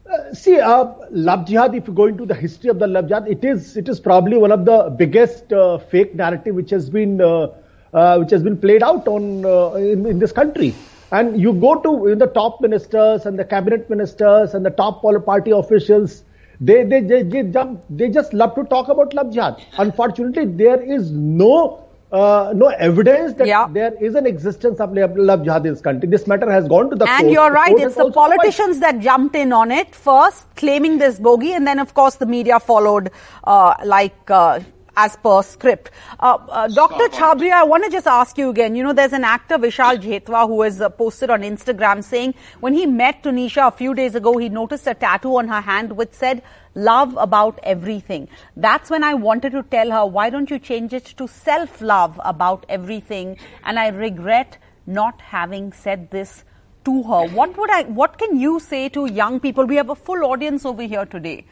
Uh, 0.09 0.33
see, 0.33 0.59
uh, 0.59 0.93
love 1.11 1.47
jihad. 1.47 1.73
If 1.75 1.87
you 1.87 1.93
go 1.93 2.05
into 2.05 2.25
the 2.25 2.35
history 2.35 2.69
of 2.69 2.77
the 2.77 2.87
love 2.87 3.07
jihad, 3.07 3.27
it 3.27 3.43
is 3.43 3.75
it 3.77 3.89
is 3.89 3.99
probably 3.99 4.37
one 4.37 4.51
of 4.51 4.65
the 4.65 4.93
biggest 4.97 5.51
uh, 5.51 5.77
fake 5.77 6.13
narrative 6.13 6.55
which 6.55 6.69
has 6.69 6.89
been 6.89 7.19
uh, 7.21 7.47
uh, 7.93 8.17
which 8.17 8.31
has 8.31 8.43
been 8.43 8.57
played 8.57 8.83
out 8.83 9.07
on 9.07 9.45
uh, 9.45 9.71
in, 9.73 10.05
in, 10.05 10.19
this 10.19 10.31
country. 10.31 10.75
And 11.11 11.39
you 11.39 11.53
go 11.53 11.75
to 11.75 12.15
the 12.15 12.27
top 12.27 12.59
ministers 12.59 13.25
and 13.25 13.39
the 13.39 13.45
cabinet 13.45 13.89
ministers 13.89 14.53
and 14.53 14.65
the 14.65 14.71
top 14.71 15.01
party 15.25 15.51
officials 15.51 16.23
they, 16.65 16.83
they, 16.83 17.01
they, 17.01 17.23
they, 17.23 17.43
jump, 17.43 17.83
they 17.89 18.09
just 18.09 18.33
love 18.33 18.55
to 18.55 18.63
talk 18.63 18.87
about 18.87 19.13
love 19.13 19.31
jihad. 19.33 19.63
Unfortunately, 19.77 20.45
there 20.45 20.81
is 20.81 21.11
no 21.11 21.83
uh, 22.13 22.53
no 22.55 22.67
evidence 22.67 23.33
that 23.33 23.47
yeah. 23.47 23.67
there 23.67 23.93
is 23.99 24.13
an 24.13 24.27
existence 24.27 24.79
of 24.79 24.95
love 24.95 25.43
jihad 25.43 25.65
in 25.65 25.73
this 25.73 25.81
country. 25.81 26.07
This 26.07 26.27
matter 26.27 26.49
has 26.51 26.67
gone 26.67 26.91
to 26.91 26.95
the 26.95 27.09
and 27.09 27.21
court. 27.21 27.31
you're 27.33 27.51
right, 27.51 27.75
it's 27.75 27.95
the 27.95 28.11
politicians 28.11 28.79
that 28.81 28.99
jumped 28.99 29.35
in 29.35 29.51
on 29.51 29.71
it 29.71 29.95
first, 29.95 30.45
claiming 30.55 30.99
this 30.99 31.17
bogey, 31.19 31.53
and 31.53 31.65
then 31.65 31.79
of 31.79 31.95
course 31.95 32.15
the 32.15 32.27
media 32.27 32.59
followed, 32.59 33.09
uh, 33.45 33.73
like 33.83 34.29
uh, 34.29 34.59
as 34.95 35.15
per 35.17 35.41
script. 35.41 35.91
Uh, 36.19 36.37
uh, 36.49 36.67
Dr. 36.67 37.09
Chhabria, 37.09 37.53
I 37.53 37.63
want 37.63 37.83
to 37.83 37.89
just 37.89 38.07
ask 38.07 38.37
you 38.37 38.49
again. 38.49 38.75
You 38.75 38.83
know, 38.83 38.93
there's 38.93 39.13
an 39.13 39.23
actor, 39.23 39.57
Vishal 39.57 39.97
Jethwa, 39.97 40.47
who 40.47 40.61
has 40.61 40.81
uh, 40.81 40.89
posted 40.89 41.29
on 41.29 41.41
Instagram 41.41 42.03
saying 42.03 42.35
when 42.59 42.73
he 42.73 42.85
met 42.85 43.23
Tunisha 43.23 43.67
a 43.67 43.71
few 43.71 43.93
days 43.93 44.15
ago, 44.15 44.37
he 44.37 44.49
noticed 44.49 44.87
a 44.87 44.93
tattoo 44.93 45.37
on 45.37 45.47
her 45.47 45.61
hand 45.61 45.93
which 45.93 46.13
said, 46.13 46.43
love 46.75 47.15
about 47.17 47.59
everything. 47.63 48.27
That's 48.55 48.89
when 48.89 49.03
I 49.03 49.13
wanted 49.13 49.51
to 49.51 49.63
tell 49.63 49.91
her, 49.91 50.05
why 50.05 50.29
don't 50.29 50.49
you 50.49 50.59
change 50.59 50.93
it 50.93 51.05
to 51.17 51.27
self-love 51.27 52.19
about 52.23 52.65
everything? 52.69 53.37
And 53.63 53.79
I 53.79 53.87
regret 53.87 54.57
not 54.85 55.21
having 55.21 55.71
said 55.71 56.11
this 56.11 56.43
to 56.85 57.03
her. 57.03 57.27
What 57.27 57.57
would 57.57 57.69
I, 57.69 57.83
what 57.83 58.17
can 58.17 58.39
you 58.39 58.59
say 58.59 58.89
to 58.89 59.05
young 59.05 59.39
people? 59.39 59.65
We 59.65 59.75
have 59.77 59.89
a 59.89 59.95
full 59.95 60.23
audience 60.25 60.65
over 60.65 60.83
here 60.83 61.05
today 61.05 61.45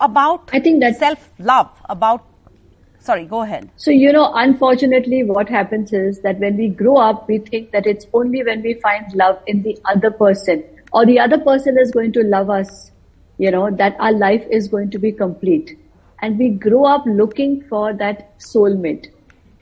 about 0.00 0.48
I 0.52 0.60
think 0.60 0.80
that 0.80 0.96
self-love, 0.96 1.70
about 1.88 2.29
Sorry, 3.00 3.24
go 3.24 3.40
ahead. 3.42 3.70
So, 3.76 3.90
you 3.90 4.12
know, 4.12 4.30
unfortunately, 4.34 5.24
what 5.24 5.48
happens 5.48 5.90
is 5.92 6.20
that 6.20 6.38
when 6.38 6.58
we 6.58 6.68
grow 6.68 6.96
up, 6.98 7.26
we 7.28 7.38
think 7.38 7.72
that 7.72 7.86
it's 7.86 8.06
only 8.12 8.44
when 8.44 8.62
we 8.62 8.74
find 8.74 9.12
love 9.14 9.38
in 9.46 9.62
the 9.62 9.78
other 9.86 10.10
person 10.10 10.62
or 10.92 11.06
the 11.06 11.18
other 11.18 11.38
person 11.38 11.78
is 11.78 11.90
going 11.90 12.12
to 12.12 12.22
love 12.22 12.50
us, 12.50 12.90
you 13.38 13.50
know, 13.50 13.70
that 13.70 13.96
our 14.00 14.12
life 14.12 14.44
is 14.50 14.68
going 14.68 14.90
to 14.90 14.98
be 14.98 15.12
complete. 15.12 15.78
And 16.20 16.38
we 16.38 16.50
grow 16.50 16.84
up 16.84 17.04
looking 17.06 17.62
for 17.70 17.94
that 17.94 18.38
soulmate, 18.38 19.06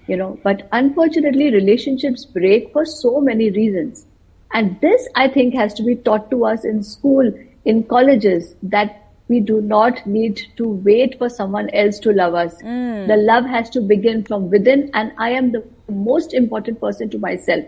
you 0.09 0.16
know, 0.16 0.37
but 0.42 0.68
unfortunately, 0.72 1.53
relationships 1.53 2.24
break 2.24 2.72
for 2.72 2.85
so 2.85 3.20
many 3.20 3.51
reasons. 3.51 4.05
And 4.53 4.81
this, 4.81 5.07
I 5.14 5.29
think, 5.29 5.55
has 5.55 5.74
to 5.74 5.85
be 5.85 5.94
taught 5.94 6.29
to 6.33 6.44
us 6.44 6.64
in 6.64 6.83
school, 6.83 7.33
in 7.64 7.85
colleges, 7.85 8.57
that 8.64 9.08
we 9.29 9.41
do 9.41 9.61
not 9.61 10.07
need 10.07 10.43
to 10.57 10.69
wait 10.69 11.19
for 11.19 11.29
someone 11.29 11.69
else 11.71 11.99
to 12.01 12.12
love 12.12 12.35
us. 12.35 12.55
Mm. 12.62 13.07
The 13.07 13.17
love 13.17 13.45
has 13.45 13.71
to 13.71 13.81
begin 13.81 14.25
from 14.25 14.51
within, 14.51 14.91
and 14.95 15.12
I 15.19 15.31
am 15.31 15.53
the 15.53 15.64
most 15.91 16.35
important 16.35 16.81
person 16.81 17.11
to 17.11 17.19
myself. 17.19 17.64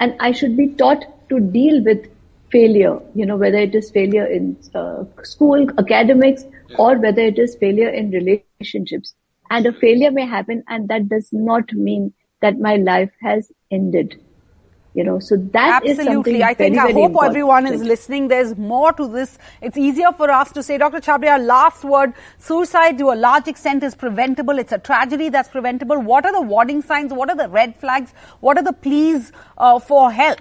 And 0.00 0.16
I 0.20 0.32
should 0.32 0.56
be 0.56 0.68
taught 0.68 1.04
to 1.28 1.40
deal 1.40 1.82
with 1.82 2.06
failure, 2.50 3.00
you 3.14 3.26
know, 3.26 3.36
whether 3.36 3.58
it 3.58 3.74
is 3.74 3.90
failure 3.90 4.26
in 4.26 4.56
uh, 4.74 5.04
school, 5.22 5.66
academics, 5.78 6.44
or 6.78 6.96
whether 6.96 7.22
it 7.22 7.38
is 7.38 7.56
failure 7.56 7.88
in 7.88 8.10
relationships. 8.10 9.14
And 9.50 9.66
a 9.66 9.72
failure 9.72 10.10
may 10.10 10.26
happen, 10.26 10.62
and 10.68 10.88
that 10.88 11.08
does 11.08 11.28
not 11.32 11.72
mean 11.72 12.12
that 12.40 12.60
my 12.60 12.76
life 12.76 13.10
has 13.22 13.50
ended. 13.70 14.20
You 14.94 15.02
know, 15.02 15.18
so 15.18 15.36
that 15.36 15.82
Absolutely. 15.84 16.44
I 16.44 16.54
think 16.54 16.76
very, 16.76 16.90
I 16.90 16.92
hope 16.92 17.16
everyone 17.20 17.66
is 17.66 17.82
listening. 17.82 18.28
There's 18.28 18.56
more 18.56 18.92
to 18.92 19.08
this. 19.08 19.38
It's 19.60 19.76
easier 19.76 20.12
for 20.12 20.30
us 20.30 20.52
to 20.52 20.62
say, 20.62 20.78
Dr. 20.78 21.00
Chhabria, 21.00 21.44
last 21.44 21.82
word, 21.82 22.12
suicide 22.38 22.98
to 22.98 23.10
a 23.10 23.16
large 23.16 23.48
extent 23.48 23.82
is 23.82 23.96
preventable. 23.96 24.56
It's 24.56 24.70
a 24.70 24.78
tragedy 24.78 25.30
that's 25.30 25.48
preventable. 25.48 26.00
What 26.00 26.24
are 26.24 26.32
the 26.32 26.42
warning 26.42 26.80
signs? 26.80 27.12
What 27.12 27.28
are 27.28 27.34
the 27.34 27.48
red 27.48 27.76
flags? 27.76 28.14
What 28.38 28.56
are 28.56 28.62
the 28.62 28.72
pleas 28.72 29.32
uh, 29.58 29.80
for 29.80 30.12
help? 30.12 30.40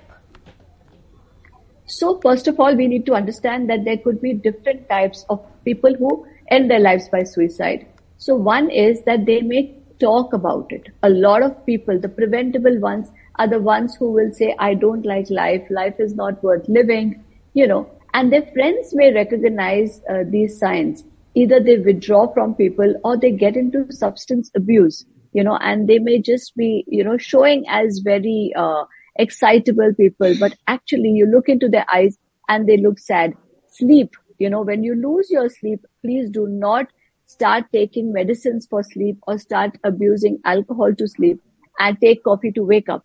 So 1.88 2.20
first 2.22 2.48
of 2.48 2.60
all, 2.60 2.76
we 2.76 2.88
need 2.88 3.08
to 3.08 3.16
understand 3.16 3.72
that 3.72 3.86
there 3.86 3.98
could 3.98 4.22
be 4.22 4.34
different 4.34 4.88
types 4.88 5.26
of 5.30 5.44
people 5.66 5.96
who 5.96 6.28
end 6.50 6.70
their 6.70 6.80
lives 6.80 7.10
by 7.10 7.24
suicide. 7.24 7.88
So 8.18 8.36
one 8.36 8.70
is 8.70 9.02
that 9.06 9.26
they 9.26 9.42
may 9.42 9.76
talk 10.00 10.34
about 10.34 10.72
it. 10.72 10.90
A 11.02 11.10
lot 11.10 11.42
of 11.42 11.66
people, 11.66 12.00
the 12.00 12.10
preventable 12.10 12.80
ones, 12.80 13.10
are 13.36 13.48
the 13.48 13.60
ones 13.60 13.96
who 13.96 14.12
will 14.12 14.32
say, 14.32 14.56
I 14.60 14.74
don't 14.74 15.06
like 15.06 15.30
life, 15.30 15.66
life 15.70 15.96
is 16.00 16.16
not 16.16 16.44
worth 16.44 16.68
living, 16.68 17.24
you 17.54 17.68
know, 17.68 17.90
and 18.14 18.32
their 18.32 18.46
friends 18.54 18.94
may 18.94 19.14
recognize 19.14 20.02
uh, 20.10 20.24
these 20.28 20.60
signs. 20.60 21.04
Either 21.36 21.60
they 21.60 21.78
withdraw 21.80 22.32
from 22.32 22.54
people 22.54 22.94
or 23.04 23.18
they 23.18 23.32
get 23.32 23.58
into 23.58 23.92
substance 23.92 24.52
abuse, 24.56 25.06
you 25.34 25.44
know, 25.44 25.58
and 25.58 25.88
they 25.88 25.98
may 25.98 26.22
just 26.22 26.56
be, 26.56 26.86
you 26.88 27.04
know, 27.04 27.18
showing 27.18 27.66
as 27.68 28.00
very, 28.04 28.54
uh, 28.56 28.84
excitable 29.16 29.94
people, 29.96 30.34
but 30.40 30.56
actually 30.68 31.10
you 31.10 31.26
look 31.26 31.50
into 31.50 31.70
their 31.70 31.86
eyes 31.94 32.18
and 32.50 32.68
they 32.68 32.78
look 32.78 33.00
sad. 33.00 33.34
Sleep, 33.68 34.16
you 34.38 34.50
know, 34.50 34.62
when 34.62 34.84
you 34.84 34.96
lose 34.96 35.30
your 35.30 35.50
sleep, 35.50 35.86
please 36.02 36.30
do 36.30 36.48
not 36.48 36.88
start 37.26 37.66
taking 37.72 38.14
medicines 38.14 38.68
for 38.70 38.84
sleep 38.84 39.18
or 39.28 39.38
start 39.40 39.78
abusing 39.84 40.40
alcohol 40.46 40.94
to 40.96 41.08
sleep 41.08 41.42
and 41.80 41.98
take 42.00 42.24
coffee 42.24 42.52
to 42.52 42.64
wake 42.64 42.90
up. 42.90 43.04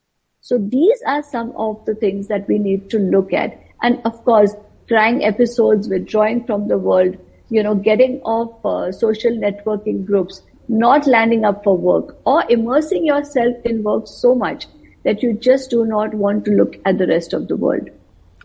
So 0.48 0.56
these 0.56 1.02
are 1.06 1.22
some 1.22 1.52
of 1.56 1.84
the 1.84 1.94
things 1.94 2.28
that 2.28 2.48
we 2.48 2.58
need 2.58 2.88
to 2.92 2.98
look 2.98 3.34
at. 3.34 3.62
And 3.82 4.00
of 4.06 4.24
course, 4.24 4.54
trying 4.88 5.22
episodes, 5.22 5.90
withdrawing 5.90 6.46
from 6.46 6.68
the 6.68 6.78
world, 6.78 7.18
you 7.50 7.62
know, 7.62 7.74
getting 7.74 8.22
off 8.22 8.64
uh, 8.64 8.90
social 8.90 9.30
networking 9.30 10.06
groups, 10.06 10.40
not 10.68 11.06
landing 11.06 11.44
up 11.44 11.62
for 11.64 11.76
work 11.76 12.16
or 12.24 12.44
immersing 12.48 13.04
yourself 13.04 13.54
in 13.66 13.82
work 13.82 14.06
so 14.06 14.34
much 14.34 14.66
that 15.04 15.22
you 15.22 15.34
just 15.34 15.68
do 15.68 15.84
not 15.84 16.14
want 16.14 16.46
to 16.46 16.52
look 16.52 16.76
at 16.86 16.96
the 16.96 17.06
rest 17.06 17.34
of 17.34 17.46
the 17.48 17.56
world. 17.56 17.90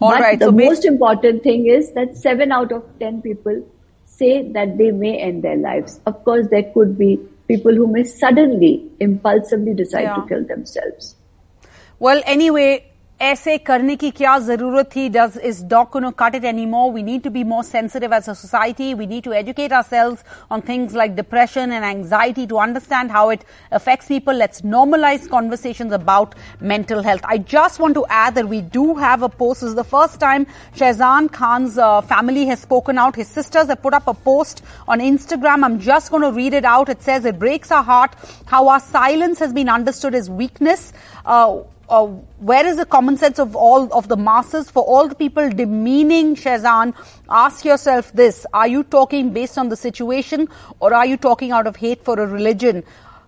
All 0.01 0.09
but 0.11 0.19
right, 0.19 0.37
the 0.37 0.47
so 0.47 0.51
most 0.51 0.83
important 0.83 1.41
thing 1.41 1.67
is 1.67 1.93
that 1.93 2.17
seven 2.17 2.51
out 2.51 2.73
of 2.73 2.83
ten 2.99 3.21
people 3.21 3.65
say 4.05 4.51
that 4.51 4.77
they 4.77 4.91
may 4.91 5.17
end 5.17 5.41
their 5.41 5.55
lives. 5.55 6.01
Of 6.05 6.21
course, 6.25 6.47
there 6.51 6.69
could 6.73 6.97
be 6.97 7.17
people 7.47 7.73
who 7.73 7.87
may 7.87 8.03
suddenly, 8.03 8.91
impulsively 8.99 9.73
decide 9.73 10.01
Yeah. 10.11 10.15
to 10.15 10.27
kill 10.27 10.43
themselves. 10.45 11.15
Well, 12.02 12.22
anyway, 12.24 12.84
ऐसे 13.20 13.56
करने 13.58 13.94
की 13.96 14.10
क्या 14.16 14.38
जरूरत 14.38 14.90
थी 14.94 15.08
does 15.10 15.36
is 15.36 15.60
doc 15.70 15.90
going 15.94 16.04
to 16.04 16.10
cut 16.18 16.34
it 16.38 16.44
anymore 16.48 16.90
we 16.96 17.02
need 17.02 17.22
to 17.22 17.30
be 17.36 17.42
more 17.52 17.62
sensitive 17.68 18.12
as 18.18 18.28
a 18.28 18.34
society 18.40 18.90
we 18.94 19.06
need 19.12 19.24
to 19.24 19.32
educate 19.38 19.72
ourselves 19.72 20.22
on 20.56 20.62
things 20.62 20.94
like 20.94 21.16
depression 21.16 21.72
and 21.78 21.84
anxiety 21.84 22.46
to 22.52 22.58
understand 22.64 23.10
how 23.10 23.30
it 23.30 23.44
affects 23.72 24.06
people 24.06 24.32
let's 24.32 24.60
normalize 24.74 25.28
conversations 25.32 25.96
about 25.96 26.36
mental 26.60 27.02
health 27.02 27.24
i 27.24 27.36
just 27.54 27.80
want 27.80 27.96
to 28.00 28.04
add 28.18 28.36
that 28.36 28.48
we 28.48 28.60
do 28.76 28.84
have 28.94 29.24
a 29.24 29.28
post 29.28 29.62
this 29.62 29.70
is 29.70 29.74
the 29.74 29.82
first 29.94 30.20
time 30.20 30.46
Shahzan 30.76 31.32
Khan's 31.32 31.76
uh, 31.76 32.02
family 32.02 32.44
has 32.46 32.60
spoken 32.60 32.98
out 32.98 33.16
his 33.16 33.26
sisters 33.26 33.66
have 33.66 33.82
put 33.82 33.94
up 33.94 34.06
a 34.06 34.14
post 34.14 34.62
on 34.86 35.00
Instagram 35.00 35.64
i'm 35.64 35.80
just 35.80 36.12
going 36.12 36.22
to 36.22 36.30
read 36.30 36.54
it 36.54 36.64
out 36.64 36.88
it 36.88 37.02
says 37.02 37.24
it 37.24 37.40
breaks 37.40 37.72
our 37.72 37.82
heart 37.82 38.14
how 38.46 38.68
our 38.68 38.78
silence 38.78 39.40
has 39.40 39.52
been 39.52 39.68
understood 39.68 40.14
as 40.14 40.30
weakness 40.30 40.92
uh, 41.26 41.58
uh, 41.93 42.07
where 42.49 42.65
is 42.65 42.77
the 42.77 42.85
common 42.85 43.17
sense 43.17 43.39
of 43.39 43.55
all 43.55 43.87
of 43.93 44.07
the 44.07 44.17
masses 44.17 44.69
for 44.71 44.83
all 44.83 45.07
the 45.07 45.15
people 45.15 45.49
demeaning 45.49 46.35
Shahzan? 46.35 46.95
Ask 47.29 47.65
yourself 47.65 48.11
this: 48.13 48.45
Are 48.61 48.67
you 48.67 48.83
talking 48.83 49.29
based 49.37 49.59
on 49.59 49.69
the 49.69 49.75
situation, 49.75 50.47
or 50.79 50.93
are 50.93 51.05
you 51.05 51.17
talking 51.17 51.51
out 51.51 51.67
of 51.67 51.75
hate 51.75 52.03
for 52.03 52.19
a 52.19 52.25
religion? 52.25 52.83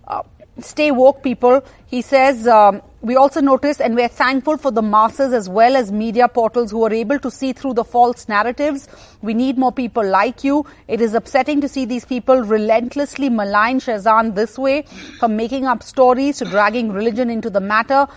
Uh, 0.08 0.22
stay 0.58 0.90
woke, 0.90 1.22
people. 1.22 1.64
He 1.86 2.02
says. 2.02 2.46
Um, 2.58 2.82
we 3.06 3.14
also 3.14 3.40
notice 3.40 3.80
and 3.80 3.94
we're 3.94 4.08
thankful 4.08 4.56
for 4.56 4.72
the 4.72 4.82
masses 4.82 5.32
as 5.32 5.48
well 5.48 5.76
as 5.76 5.92
media 5.92 6.26
portals 6.26 6.72
who 6.72 6.82
are 6.84 6.92
able 6.92 7.20
to 7.20 7.30
see 7.30 7.52
through 7.52 7.74
the 7.74 7.84
false 7.84 8.28
narratives. 8.28 8.88
We 9.22 9.32
need 9.32 9.58
more 9.58 9.70
people 9.70 10.04
like 10.04 10.42
you. 10.42 10.66
It 10.88 11.00
is 11.00 11.14
upsetting 11.14 11.60
to 11.60 11.68
see 11.68 11.84
these 11.84 12.04
people 12.04 12.40
relentlessly 12.40 13.28
malign 13.28 13.78
Shahzan 13.78 14.34
this 14.34 14.58
way, 14.58 14.86
from 15.20 15.36
making 15.36 15.66
up 15.66 15.84
stories 15.84 16.38
to 16.38 16.46
dragging 16.46 16.90
religion 16.90 17.30
into 17.30 17.48
the 17.48 17.60
matter 17.60 18.08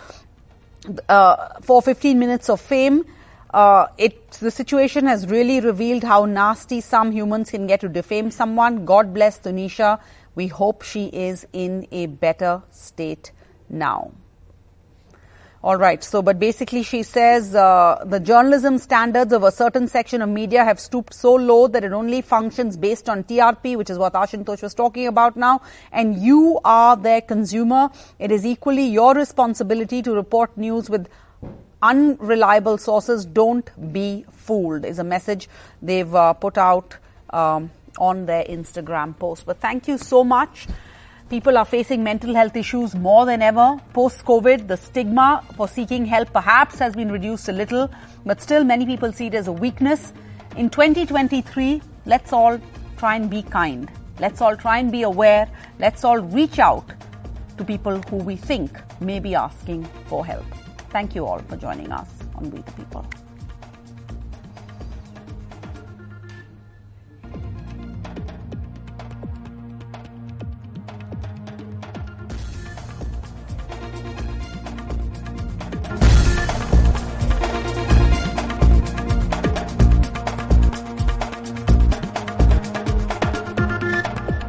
uh, 1.07 1.59
for 1.61 1.81
15 1.81 2.17
minutes 2.19 2.49
of 2.49 2.61
fame. 2.61 3.05
Uh, 3.51 3.87
it 3.97 4.31
the 4.33 4.51
situation 4.51 5.07
has 5.07 5.27
really 5.27 5.59
revealed 5.59 6.03
how 6.03 6.25
nasty 6.25 6.81
some 6.81 7.11
humans 7.11 7.49
can 7.49 7.65
get 7.65 7.81
to 7.81 7.89
defame 7.89 8.29
someone. 8.29 8.85
God 8.85 9.13
bless 9.13 9.39
Tunisha. 9.39 9.99
We 10.35 10.47
hope 10.47 10.83
she 10.83 11.07
is 11.07 11.47
in 11.51 11.87
a 11.91 12.05
better 12.05 12.61
state 12.71 13.31
now. 13.69 14.11
All 15.61 15.75
right. 15.75 16.01
So, 16.01 16.21
but 16.21 16.39
basically, 16.39 16.83
she 16.83 17.03
says 17.03 17.53
uh, 17.53 18.01
the 18.05 18.21
journalism 18.21 18.77
standards 18.77 19.33
of 19.33 19.43
a 19.43 19.51
certain 19.51 19.89
section 19.89 20.21
of 20.21 20.29
media 20.29 20.63
have 20.63 20.79
stooped 20.79 21.13
so 21.13 21.33
low 21.35 21.67
that 21.67 21.83
it 21.83 21.91
only 21.91 22.21
functions 22.21 22.77
based 22.77 23.09
on 23.09 23.25
TRP, 23.25 23.75
which 23.75 23.89
is 23.89 23.97
what 23.97 24.13
Ashutosh 24.13 24.61
was 24.61 24.73
talking 24.73 25.07
about 25.07 25.35
now. 25.35 25.61
And 25.91 26.15
you 26.15 26.61
are 26.63 26.95
their 26.95 27.19
consumer. 27.19 27.89
It 28.19 28.31
is 28.31 28.45
equally 28.45 28.85
your 28.85 29.13
responsibility 29.13 30.01
to 30.01 30.13
report 30.13 30.57
news 30.57 30.89
with 30.89 31.09
unreliable 31.81 32.77
sources. 32.77 33.25
Don't 33.25 33.69
be 33.91 34.25
fooled. 34.31 34.85
Is 34.85 34.97
a 34.97 35.03
message 35.03 35.49
they've 35.81 36.15
uh, 36.15 36.33
put 36.33 36.57
out 36.57 36.95
um, 37.31 37.69
on 37.97 38.27
their 38.27 38.45
Instagram 38.45 39.19
post. 39.19 39.45
But 39.45 39.59
thank 39.59 39.89
you 39.89 39.97
so 39.97 40.23
much. 40.23 40.67
People 41.29 41.59
are 41.59 41.65
facing 41.65 42.03
mental 42.03 42.33
health 42.33 42.55
issues 42.55 42.95
more 42.95 43.27
than 43.27 43.43
ever. 43.43 43.79
Post 43.93 44.25
COVID, 44.25 44.67
the 44.67 44.75
stigma 44.75 45.43
for 45.55 45.67
seeking 45.67 46.03
help 46.03 46.33
perhaps 46.33 46.79
has 46.79 46.95
been 46.95 47.11
reduced 47.11 47.47
a 47.49 47.51
little, 47.51 47.87
but 48.25 48.41
still 48.41 48.63
many 48.63 48.83
people 48.83 49.13
see 49.13 49.27
it 49.27 49.35
as 49.35 49.47
a 49.47 49.51
weakness. 49.51 50.11
In 50.57 50.71
2023, 50.71 51.83
let's 52.07 52.33
all 52.33 52.59
try 52.97 53.15
and 53.15 53.29
be 53.29 53.43
kind. 53.43 53.91
Let's 54.19 54.41
all 54.41 54.57
try 54.57 54.79
and 54.79 54.91
be 54.91 55.03
aware. 55.03 55.47
Let's 55.77 56.03
all 56.03 56.17
reach 56.17 56.57
out 56.57 56.91
to 57.57 57.63
people 57.63 58.01
who 58.09 58.15
we 58.15 58.35
think 58.35 58.79
may 58.99 59.19
be 59.19 59.35
asking 59.35 59.83
for 60.07 60.25
help. 60.25 60.45
Thank 60.89 61.13
you 61.13 61.27
all 61.27 61.39
for 61.47 61.57
joining 61.57 61.91
us 61.91 62.09
on 62.33 62.49
We 62.49 62.61
the 62.61 62.71
People. 62.71 63.05